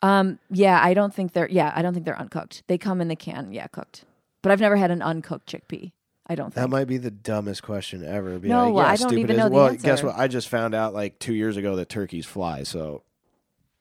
[0.00, 1.48] Um, yeah, I don't think they're.
[1.48, 2.62] Yeah, I don't think they're uncooked.
[2.68, 3.52] They come in the can.
[3.52, 4.04] Yeah, cooked.
[4.42, 5.92] But I've never had an uncooked chickpea.
[6.26, 6.62] I don't think.
[6.62, 8.38] That might be the dumbest question ever.
[8.38, 10.06] Be No, like, yeah, I don't stupid even is- know the Well, guess answer.
[10.06, 10.16] what?
[10.18, 12.62] I just found out like two years ago that turkeys fly.
[12.62, 13.02] So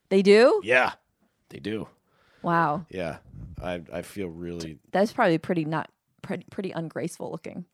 [0.10, 0.60] they do.
[0.66, 0.94] yeah,
[1.50, 1.88] they do.
[2.44, 3.18] Wow, Yeah,
[3.62, 4.80] I I feel really.
[4.92, 5.90] that's probably pretty not
[6.22, 7.66] pretty pretty ungraceful looking.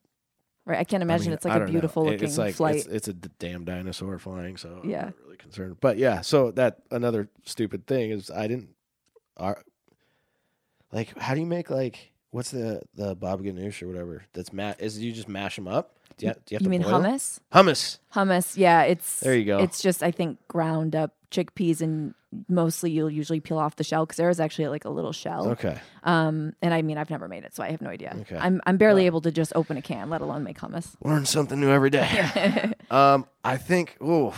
[0.66, 1.66] Right, I can't I imagine mean, it's like a know.
[1.66, 2.76] beautiful It- looking It's like flight.
[2.78, 4.56] it's, it's a d- damn dinosaur flying.
[4.56, 5.78] So yeah, I'm really concerned.
[5.82, 8.70] But yeah, so that another stupid thing is I didn't.
[9.36, 9.62] Are,
[10.92, 14.24] like, how do you make like what's the the baba ganoush or whatever?
[14.34, 15.96] That's ma- Is you just mash them up?
[16.18, 17.40] Do you, do you have you to mean boil hummus?
[17.52, 17.98] Hummus.
[18.14, 19.60] Hummus, yeah, it's There you go.
[19.60, 22.14] It's just I think ground up chickpeas and
[22.48, 25.50] mostly you'll usually peel off the shell because there is actually like a little shell.
[25.50, 25.78] Okay.
[26.04, 28.16] Um, and I mean I've never made it, so I have no idea.
[28.22, 28.38] Okay.
[28.38, 30.96] I'm I'm barely able to just open a can, let alone make hummus.
[31.04, 32.74] Learn something new every day.
[32.92, 33.98] um, I think.
[34.02, 34.36] Oh,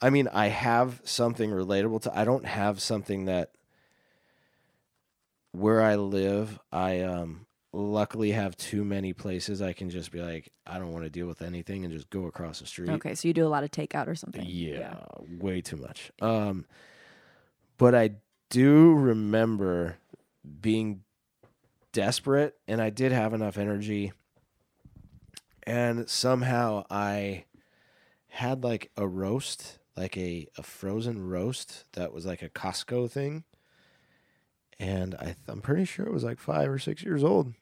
[0.00, 2.16] I mean, I have something relatable to.
[2.16, 3.50] I don't have something that
[5.52, 6.58] where I live.
[6.72, 11.04] I um luckily have too many places I can just be like, I don't want
[11.04, 12.90] to deal with anything and just go across the street.
[12.90, 14.44] Okay, so you do a lot of takeout or something.
[14.46, 14.96] Yeah,
[15.38, 16.10] way too much.
[16.20, 16.64] Um,
[17.76, 18.12] but I
[18.50, 19.98] do remember
[20.60, 21.02] being
[21.92, 24.12] desperate, and I did have enough energy,
[25.64, 27.44] and somehow I
[28.28, 33.44] had like a roast, like a a frozen roast that was like a Costco thing.
[34.80, 37.52] And I th- I'm pretty sure it was like five or six years old.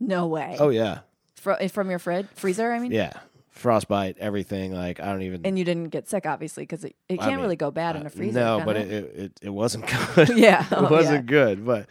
[0.00, 0.56] No way.
[0.58, 1.00] Oh yeah,
[1.36, 2.90] Fro- eh, from your fridge freezer, I mean.
[2.90, 3.12] yeah,
[3.50, 4.72] frostbite, everything.
[4.72, 5.44] Like I don't even.
[5.44, 8.02] And you didn't get sick, obviously, because it, it can't mean, really go bad in
[8.04, 8.40] Uh, a freezer.
[8.40, 10.30] No, but it, it, it, it, it wasn't good.
[10.38, 11.30] yeah, it oh, wasn't yeah.
[11.30, 11.86] good, but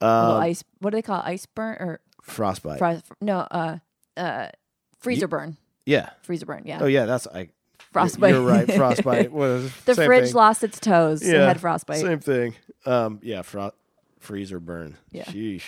[0.00, 0.64] um, ice.
[0.80, 1.26] What do they call it?
[1.26, 2.78] ice burn or frostbite.
[2.78, 3.38] fro- no?
[3.40, 3.78] Uh,
[4.16, 4.48] uh,
[5.00, 5.56] freezer burn.
[5.86, 6.10] yeah.
[6.22, 6.62] Freezer burn.
[6.64, 6.78] Yeah.
[6.80, 7.50] Oh yeah, that's I.
[7.92, 8.32] frostbite.
[8.34, 8.70] You're right.
[8.74, 10.34] Frostbite was the fridge thing.
[10.34, 11.22] lost its toes.
[11.22, 12.00] It Yeah, had frostbite.
[12.00, 12.54] Same thing.
[12.86, 13.20] Um.
[13.22, 13.42] Yeah.
[13.42, 13.72] Fro-
[14.20, 14.96] freezer burn.
[15.10, 15.24] Yeah.
[15.24, 15.62] Sheesh.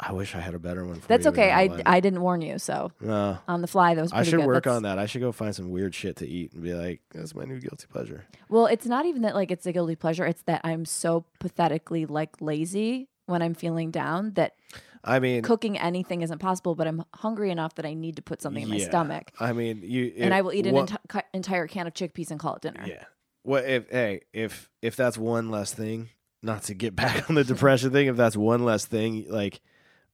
[0.00, 1.00] I wish I had a better one.
[1.00, 1.52] For That's okay.
[1.52, 1.82] I, what?
[1.86, 3.38] I didn't warn you, so No.
[3.46, 4.46] on the fly that was I should good.
[4.46, 4.98] work That's- on that.
[4.98, 7.60] I should go find some weird shit to eat and be like, "That's my new
[7.60, 10.26] guilty pleasure." Well, it's not even that like it's a guilty pleasure.
[10.26, 14.54] It's that I'm so pathetically like lazy when I'm feeling down that
[15.04, 16.74] I mean, cooking anything isn't possible.
[16.74, 19.80] But I'm hungry enough that I need to put something in my stomach, I mean,
[19.84, 22.62] you and I will eat an what- enti- entire can of chickpeas and call it
[22.62, 22.82] dinner.
[22.84, 23.04] Yeah.
[23.44, 26.08] Well, if hey if if that's one less thing,
[26.44, 29.60] not to get back on the depression thing, if that's one less thing, like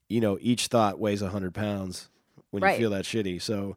[0.09, 2.09] you know, each thought weighs a hundred pounds
[2.51, 2.73] when Right.
[2.73, 3.41] you feel that shitty.
[3.41, 3.77] So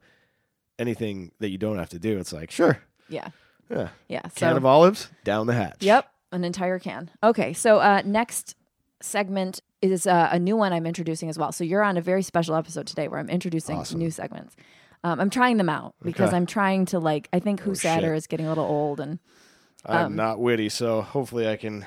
[0.80, 2.80] anything that you don't have to do, it's like sure,
[3.10, 3.28] Yeah,
[3.70, 4.22] yeah, yeah.
[4.22, 5.78] can So of olives down the hatch.
[5.82, 7.10] Yep, an entire can.
[7.24, 8.56] Okay, so uh, next
[9.02, 11.52] segment is uh, a new one I'm introducing as well.
[11.52, 14.00] So you're on a very special episode today where I'm introducing Awesome.
[14.00, 14.56] new segments.
[15.04, 16.38] Um, I'm trying them out because Okay.
[16.38, 17.28] I'm trying to like.
[17.34, 18.18] I think Who Oh, Sadder shit.
[18.18, 19.20] is getting a little old, and
[19.86, 21.86] I'm um, not witty, so hopefully I can.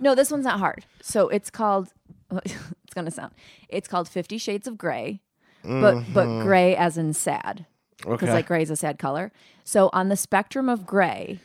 [0.00, 0.84] No, this one's not hard.
[1.02, 1.92] So it's called.
[2.44, 3.32] it's gonna sound.
[3.68, 5.20] It's called Fifty Shades of Gray,
[5.62, 7.66] but but gray as in sad
[7.98, 8.32] because Okay.
[8.32, 9.32] like gray is a sad color.
[9.64, 11.40] So on the spectrum of gray,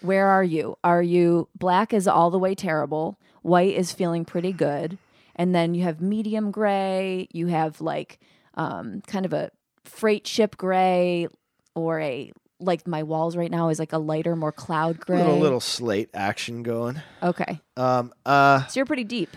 [0.00, 0.76] where are you?
[0.84, 4.98] Are you black is all the way terrible, white is feeling pretty good,
[5.34, 8.18] and then you have medium gray, you have like
[8.54, 9.50] um, kind of a
[9.84, 11.26] freight ship gray
[11.74, 15.18] or a like my walls right now is like a lighter, more cloud gray.
[15.18, 17.00] Little little slate action going.
[17.22, 18.12] Okay, Um.
[18.26, 18.66] Uh.
[18.66, 19.36] so you're pretty deep.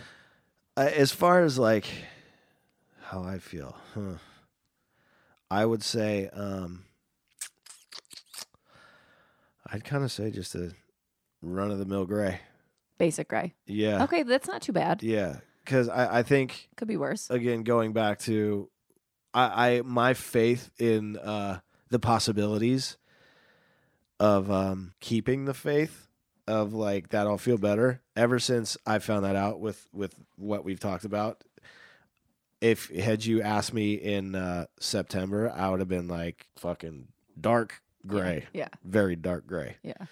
[0.77, 1.85] Uh, as far as like
[3.03, 4.15] how I feel, huh.
[5.49, 6.85] I would say um
[9.67, 10.71] I'd kind of say just a
[11.41, 12.39] run of the mill gray.
[12.97, 13.53] Basic gray.
[13.65, 14.03] Yeah.
[14.03, 15.01] Okay, that's not too bad.
[15.03, 15.37] Yeah.
[15.65, 17.29] Cuz I I think Could be worse.
[17.29, 18.69] again going back to
[19.33, 21.59] I I my faith in uh
[21.89, 22.97] the possibilities
[24.21, 26.07] of um keeping the faith
[26.47, 30.63] of like that I'll feel better ever since I found that out with with what
[30.63, 31.43] we've talked about
[32.61, 37.07] if had you asked me in uh September I would have been like fucking
[37.39, 38.67] dark gray Yeah.
[38.83, 40.05] very dark gray Yeah.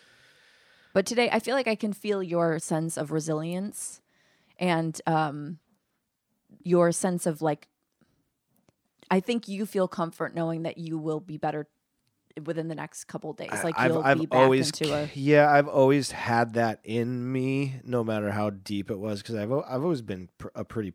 [0.91, 4.01] But today, I feel like I can feel your sense of resilience
[4.57, 5.59] and um,
[6.63, 7.67] your sense of like,
[9.11, 11.67] I think you feel comfort knowing that you will be better
[12.45, 13.49] within the next couple days.
[13.63, 15.09] Like I've, you'll I've be back always into a.
[15.13, 19.51] yeah I've always had that in me no matter how deep it was because I've
[19.51, 20.93] I've always been pr- a pretty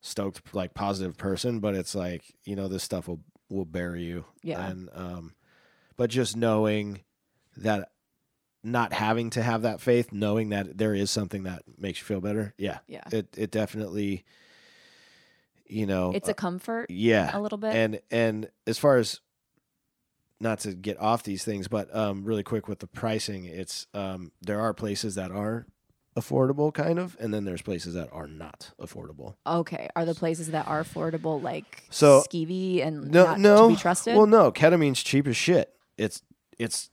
[0.00, 4.24] stoked like positive person but it's like you know this stuff will will bury you
[4.42, 4.64] Yeah.
[4.68, 5.34] and um
[5.96, 7.00] but just knowing
[7.56, 7.90] that
[8.62, 12.20] not having to have that faith knowing that there is something that makes you feel
[12.20, 13.02] better yeah Yeah.
[13.10, 14.24] it it definitely
[15.66, 17.74] you know It's uh, a comfort yeah a little bit.
[17.74, 19.20] and and as far as
[20.40, 24.30] not to get off these things but um really quick with the pricing it's um
[24.40, 25.66] there are places that are
[26.16, 29.34] affordable kind of and then there's places that are not affordable.
[29.46, 29.88] Okay.
[29.94, 33.68] Are the places that are affordable like So- skeevy and no not no.
[33.68, 34.16] to be trusted?
[34.16, 35.72] well no ketamine's cheap as shit.
[35.96, 36.22] It's
[36.58, 36.90] it's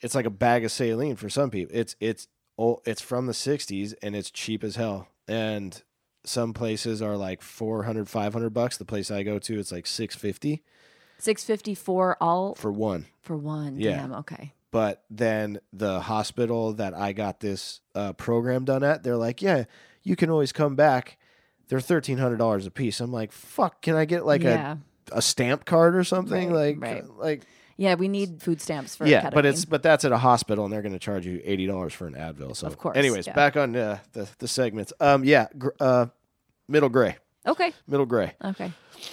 [0.00, 2.28] it's like a bag of saline for some people it's it's
[2.58, 5.08] oh it's from the 60s and it's cheap as hell.
[5.26, 5.82] And
[6.24, 8.76] some places are like 400 500 bucks.
[8.76, 10.62] The place i go to it's like 650
[11.18, 13.78] Six fifty for all for one for one.
[13.78, 13.96] Yeah.
[13.96, 14.12] Damn.
[14.14, 14.52] Okay.
[14.70, 19.64] but then the hospital that I got this uh, program done at, they're like, yeah,
[20.02, 21.18] you can always come back.
[21.68, 23.00] They're thirteen hundred dollars a piece.
[23.00, 24.76] I'm like, fuck, can I get like yeah.
[25.12, 26.50] a, a stamp card or something?
[26.52, 27.18] Right, like, right.
[27.18, 27.46] like
[27.76, 27.94] Yeah.
[27.96, 29.06] We need food stamps for.
[29.06, 31.66] yeah, but it's but that's at a hospital and they're going to charge you eighty
[31.66, 32.54] dollars for an Advil.
[32.56, 33.34] So Of course, anyways, yeah.
[33.34, 34.92] back on uh, the the segments.
[35.00, 36.06] Um, yeah, gr- uh,
[36.68, 37.16] middle gray,
[37.46, 37.72] okay.
[37.86, 38.34] middle gray.
[38.42, 38.72] Okay.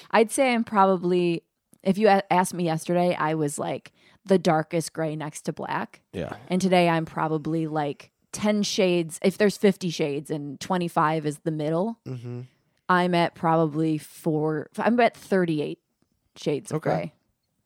[0.09, 1.43] I'd say I'm probably,
[1.85, 3.91] if you a- asked me yesterday, I was like
[4.25, 6.01] the darkest gray next to black.
[6.11, 9.19] Yeah, And today I'm probably like 10 shades.
[9.23, 12.41] If there's 50 shades and 25 is the middle, mm-hmm.
[12.89, 15.79] I'm at probably four, I'm at 38
[16.35, 16.89] shades of Okay.
[16.89, 17.13] gray.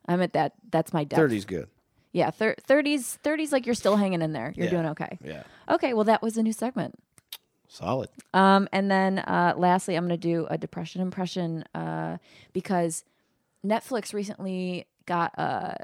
[0.07, 0.53] I'm at that.
[0.71, 1.19] That's my depth.
[1.19, 1.67] thirty's good.
[2.11, 2.29] Yeah.
[2.31, 4.53] Thir- 30s, 30s like you're still hanging in there.
[4.55, 4.71] You're Yeah.
[4.71, 5.17] doing okay.
[5.23, 5.93] Yeah, Okay.
[5.93, 6.95] Well, that was a new segment.
[7.67, 8.09] solid.
[8.33, 12.17] Um, and then uh, lastly, I'm going to do a depression impression uh,
[12.51, 13.03] because
[13.65, 15.75] Netflix recently got uh,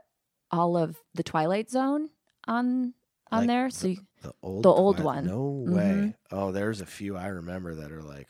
[0.51, 2.09] all of the Twilight Zone
[2.47, 2.93] on
[3.31, 3.69] on Like there.
[3.69, 5.25] So you, The old, The old one.
[5.25, 5.73] No Mhm.
[5.73, 6.15] way.
[6.31, 8.27] Oh, there's a few I remember that are like.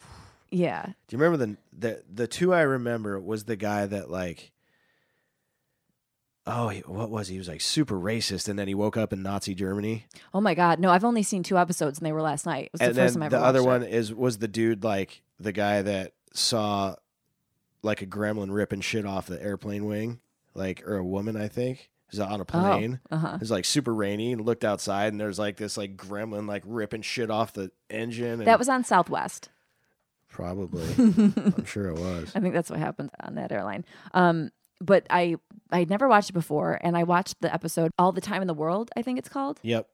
[0.50, 4.52] yeah, Do you remember the the the two I remember was the guy that like.
[6.48, 7.34] Oh, he, what was he?
[7.34, 10.06] He was like super racist, and then he woke up in Nazi Germany.
[10.32, 12.66] oh my god, no, I've only seen two episodes and they were last night.
[12.66, 13.92] It was and the first then time I ever the other one it.
[13.92, 16.94] is was the dude like the guy that saw
[17.82, 20.20] like a gremlin ripping shit off the airplane wing,
[20.54, 21.90] like or a woman I think.
[22.12, 23.00] Is on a plane.
[23.10, 23.32] Uh huh.
[23.34, 26.62] It was like super rainy and looked outside and there's like this like gremlin like
[26.64, 28.34] ripping shit off the engine.
[28.38, 29.48] And That was on Southwest.
[30.28, 30.86] probably.
[30.98, 32.30] I'm sure it was.
[32.36, 33.84] I think that's what happened on that airline.
[34.14, 34.50] Um,
[34.80, 35.34] but I
[35.72, 38.54] I'd never watched it before, and I watched the episode "All the Time in the
[38.54, 39.88] World." I think it's called, Yep.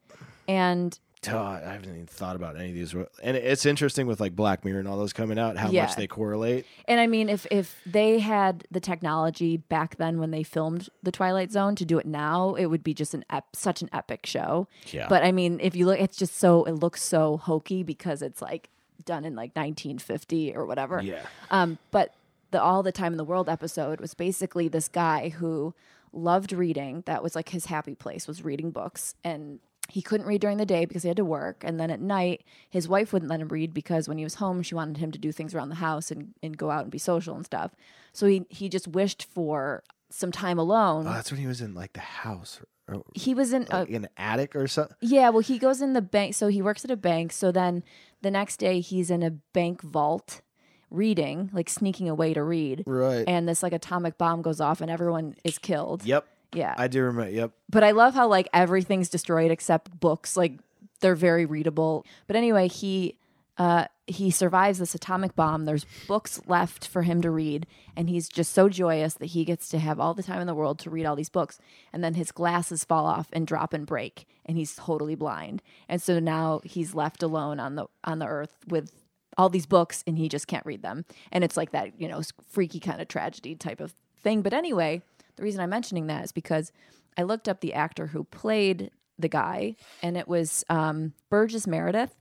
[0.49, 2.95] and Oh, I haven't even thought about any of these.
[3.23, 5.83] And it's interesting with like Black Mirror and all those coming out, how Yeah.
[5.87, 6.67] much they correlate.
[6.89, 11.13] And I mean, if if they had the technology back then when they filmed the
[11.13, 14.27] Twilight Zone to do it now, it would be just an ep- such an epic
[14.27, 14.67] show.
[14.91, 15.07] Yeah.
[15.09, 18.43] But I mean, if you look, it's just so it looks so hokey because it's
[18.43, 18.69] like
[19.05, 21.01] done in like 1950 or whatever.
[21.03, 21.23] yeah.
[21.51, 22.15] Um, but
[22.51, 25.75] the All the Time in the World episode was basically this guy who
[26.13, 27.03] loved reading.
[27.07, 30.67] That was like his happy place was reading books, and he couldn't read during the
[30.67, 31.63] day because he had to work.
[31.65, 34.63] And then at night, his wife wouldn't let him read because when he was home,
[34.63, 36.99] she wanted him to do things around the house and, and go out and be
[36.99, 37.73] social and stuff.
[38.13, 41.07] So he he just wished for some time alone.
[41.07, 44.09] Oh, that's when he was in like the house or he was in a, an
[44.17, 44.97] attic or something.
[45.01, 46.35] yeah, well, he goes in the bank.
[46.35, 47.33] So he works at a bank.
[47.33, 47.83] So then
[48.23, 50.43] the next day, he's in a bank vault
[50.91, 52.85] reading, like sneaking away to read.
[52.87, 53.25] Right.
[53.27, 56.05] And this like atomic bomb goes off and everyone is killed.
[56.05, 56.27] yep.
[56.55, 56.75] Yeah.
[56.77, 57.31] I do remember.
[57.31, 57.53] Yep.
[57.71, 60.37] but I love how like everything's destroyed except books.
[60.37, 60.59] Like
[61.01, 62.07] they're very readable.
[62.27, 63.17] But anyway, he
[63.59, 65.65] uh he survives this atomic bomb.
[65.65, 69.69] There's books left for him to read, and he's just so joyous that he gets
[69.71, 71.59] to have all the time in the world to read all these books.
[71.93, 75.63] And then his glasses fall off and drop and break, and he's totally blind.
[75.89, 78.93] And so now he's left alone on the on the earth with
[79.39, 81.05] all these books, and he just can't read them.
[81.31, 84.43] And it's like that, you know, freaky kind of tragedy type of thing.
[84.43, 85.03] But anyway,
[85.37, 86.73] the reason I'm mentioning that is because
[87.17, 92.15] I looked up the actor who played the guy, and it was um, Burgess Meredith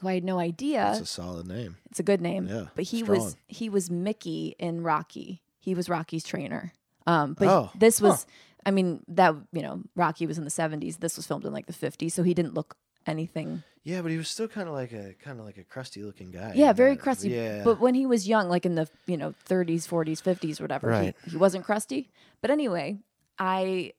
[0.00, 0.78] who I had no idea.
[0.80, 1.76] That's a solid name.
[1.90, 2.48] It's a good name.
[2.48, 3.18] Yeah, But he strong.
[3.18, 5.42] was he was Mickey in Rocky.
[5.60, 6.72] He was Rocky's trainer.
[7.06, 8.26] Um, but Oh, this was,
[8.66, 10.96] I mean, that you know, Rocky was in the seventies.
[10.96, 12.76] This was filmed in like the fifties, so he didn't look
[13.06, 13.62] anything.
[13.84, 16.30] Yeah, but he was still kind of like a kind of like a crusty looking
[16.30, 16.52] guy.
[16.54, 17.30] Yeah, very that- crusty.
[17.30, 20.88] Yeah, But when he was young, like in the you know thirties, forties, fifties, whatever,
[20.88, 21.16] Right.
[21.24, 22.08] he, he wasn't crusty.
[22.40, 22.98] But anyway,
[23.38, 23.92] I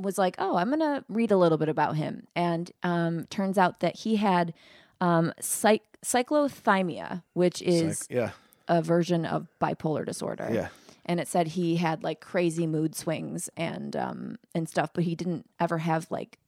[0.00, 3.80] was like, oh, I'm gonna read a little bit about him, and um, turns out
[3.80, 4.54] that he had
[5.00, 8.30] um, psych- cyclothymia, which is like- yeah,
[8.68, 10.48] a version of bipolar disorder.
[10.52, 10.68] yeah,
[11.06, 15.14] And it said he had like crazy mood swings and um and stuff, but he
[15.16, 16.38] didn't ever have like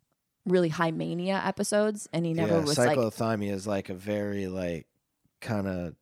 [0.47, 2.65] really high mania episodes and he never yeah.
[2.65, 4.87] was like Cyclothymia is like a very like
[5.41, 5.95] kind of.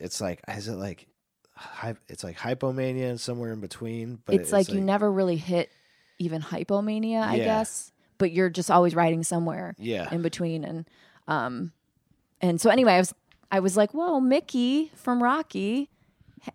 [0.00, 1.06] It's like is it like,
[1.54, 4.18] hy- it's like hypomania and somewhere in between.
[4.24, 5.70] But it's, like, you never really hit
[6.18, 7.92] even hypomania, I guess.
[8.16, 10.88] But you're just always riding somewhere Yeah, in between and
[11.28, 11.72] um
[12.40, 13.14] and so anyway, I was
[13.50, 15.89] I was like, "Whoa, Mickey from Rocky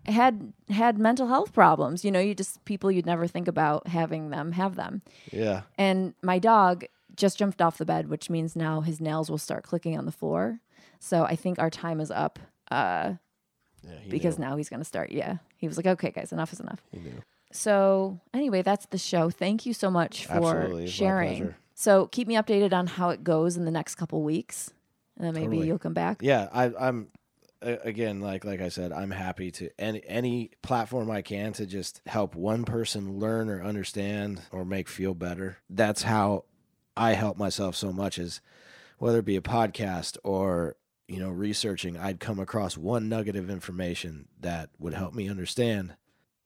[0.06, 2.04] had had mental health problems.
[2.04, 5.62] You know, you just people you'd never think about having them have them." yeah.
[5.78, 6.84] And my dog
[7.16, 10.12] just jumped off the bed, which means now his nails will start clicking on the
[10.12, 10.60] floor.
[10.98, 12.38] So I think our time is up
[12.70, 13.14] uh,
[13.82, 14.46] yeah because knew.
[14.46, 15.10] now he's going to start.
[15.12, 15.38] Yeah.
[15.56, 16.82] He was like, okay, guys, enough is enough.
[16.90, 17.22] He knew.
[17.52, 19.30] So anyway, that's the show.
[19.30, 21.54] Thank you so much for Absolutely, sharing.
[21.74, 24.72] So keep me updated on how it goes in the next couple weeks.
[25.16, 25.66] And then maybe Totally.
[25.68, 26.18] you'll come back.
[26.20, 27.08] Yeah, I, I'm
[27.84, 32.00] again like like I said, I'm happy to any any platform I can to just
[32.06, 35.58] help one person learn or understand or make feel better.
[35.70, 36.44] That's how
[36.96, 38.40] I help myself so much is
[38.98, 40.76] whether it be a podcast or
[41.08, 45.94] you know researching, I'd come across one nugget of information that would help me understand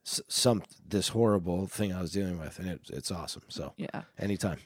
[0.04, 3.44] s- some this horrible thing I was dealing with, and it, it's awesome.
[3.48, 4.02] So Yeah.
[4.18, 4.58] anytime,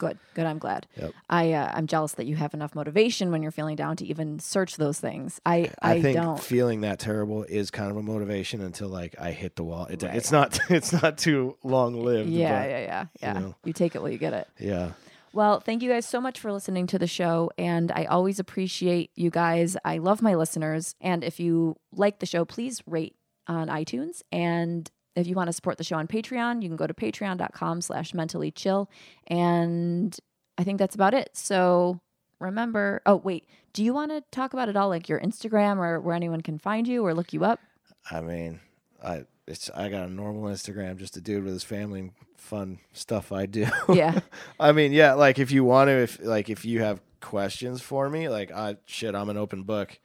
[0.00, 0.18] Good.
[0.32, 0.46] Good.
[0.46, 0.86] I'm glad.
[0.96, 1.12] Yep.
[1.28, 4.38] I uh, I'm jealous that you have enough motivation when you're feeling down to even
[4.38, 5.40] search those things.
[5.44, 6.40] I I, I, think don't.
[6.40, 9.86] feeling that terrible is kind of a motivation until like I hit the wall.
[9.86, 10.16] It, Right.
[10.16, 12.30] It's not it's not too long lived.
[12.30, 13.32] Yeah, but, yeah, yeah, yeah.
[13.34, 13.54] know.
[13.62, 14.48] you take it while you get it.
[14.58, 14.92] yeah.
[15.32, 17.50] Well, thank you guys so much for listening to the show.
[17.56, 19.76] And I always appreciate you guys.
[19.84, 20.96] I love my listeners.
[21.00, 23.14] And if you like the show, please rate
[23.46, 24.22] on iTunes.
[24.32, 27.80] And if you want to support the show on Patreon, you can go to patreon.com
[27.80, 28.90] slash mentally chill.
[29.26, 30.16] And
[30.56, 31.30] I think that's about it.
[31.34, 32.00] So
[32.38, 36.00] remember, oh, wait, do you want to talk about it all, like your Instagram or
[36.00, 37.60] where anyone can find you or look you up?
[38.10, 38.60] I mean,
[39.02, 42.78] I it's I got a normal Instagram, just a dude with his family and fun
[42.92, 43.66] stuff I do.
[43.88, 44.20] Yeah.
[44.58, 48.08] I mean, yeah, like if you want to, if like if you have questions for
[48.08, 49.98] me, like I shit, I'm an open book.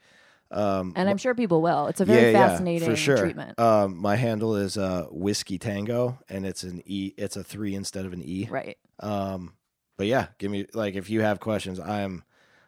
[0.51, 1.87] Um, And I'm sure people will.
[1.87, 3.17] It's a very yeah, fascinating for sure.
[3.17, 3.59] treatment.
[3.59, 7.13] Um, my handle is uh whiskey tango, and it's an e.
[7.17, 8.47] It's a three instead of an e.
[8.49, 8.77] Right.
[8.99, 9.53] Um,
[9.97, 12.23] but yeah, give me like if you have questions, I am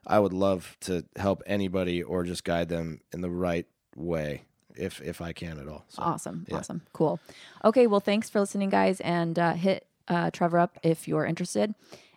[0.05, 4.43] I would love to help anybody or just guide them in the right way
[4.75, 5.85] if if I can at all.
[5.89, 6.45] So Awesome.
[6.47, 6.57] yeah.
[6.57, 6.81] Awesome.
[6.93, 7.19] Cool.
[7.63, 7.87] Okay.
[7.87, 8.99] Well, thanks for listening, guys.
[9.01, 11.75] And uh, hit uh, Trevor up if you're interested.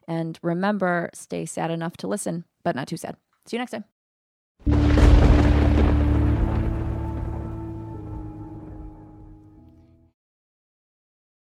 [0.09, 3.17] And remember, stay sad enough to listen, but not too sad.
[3.47, 3.85] See you next time.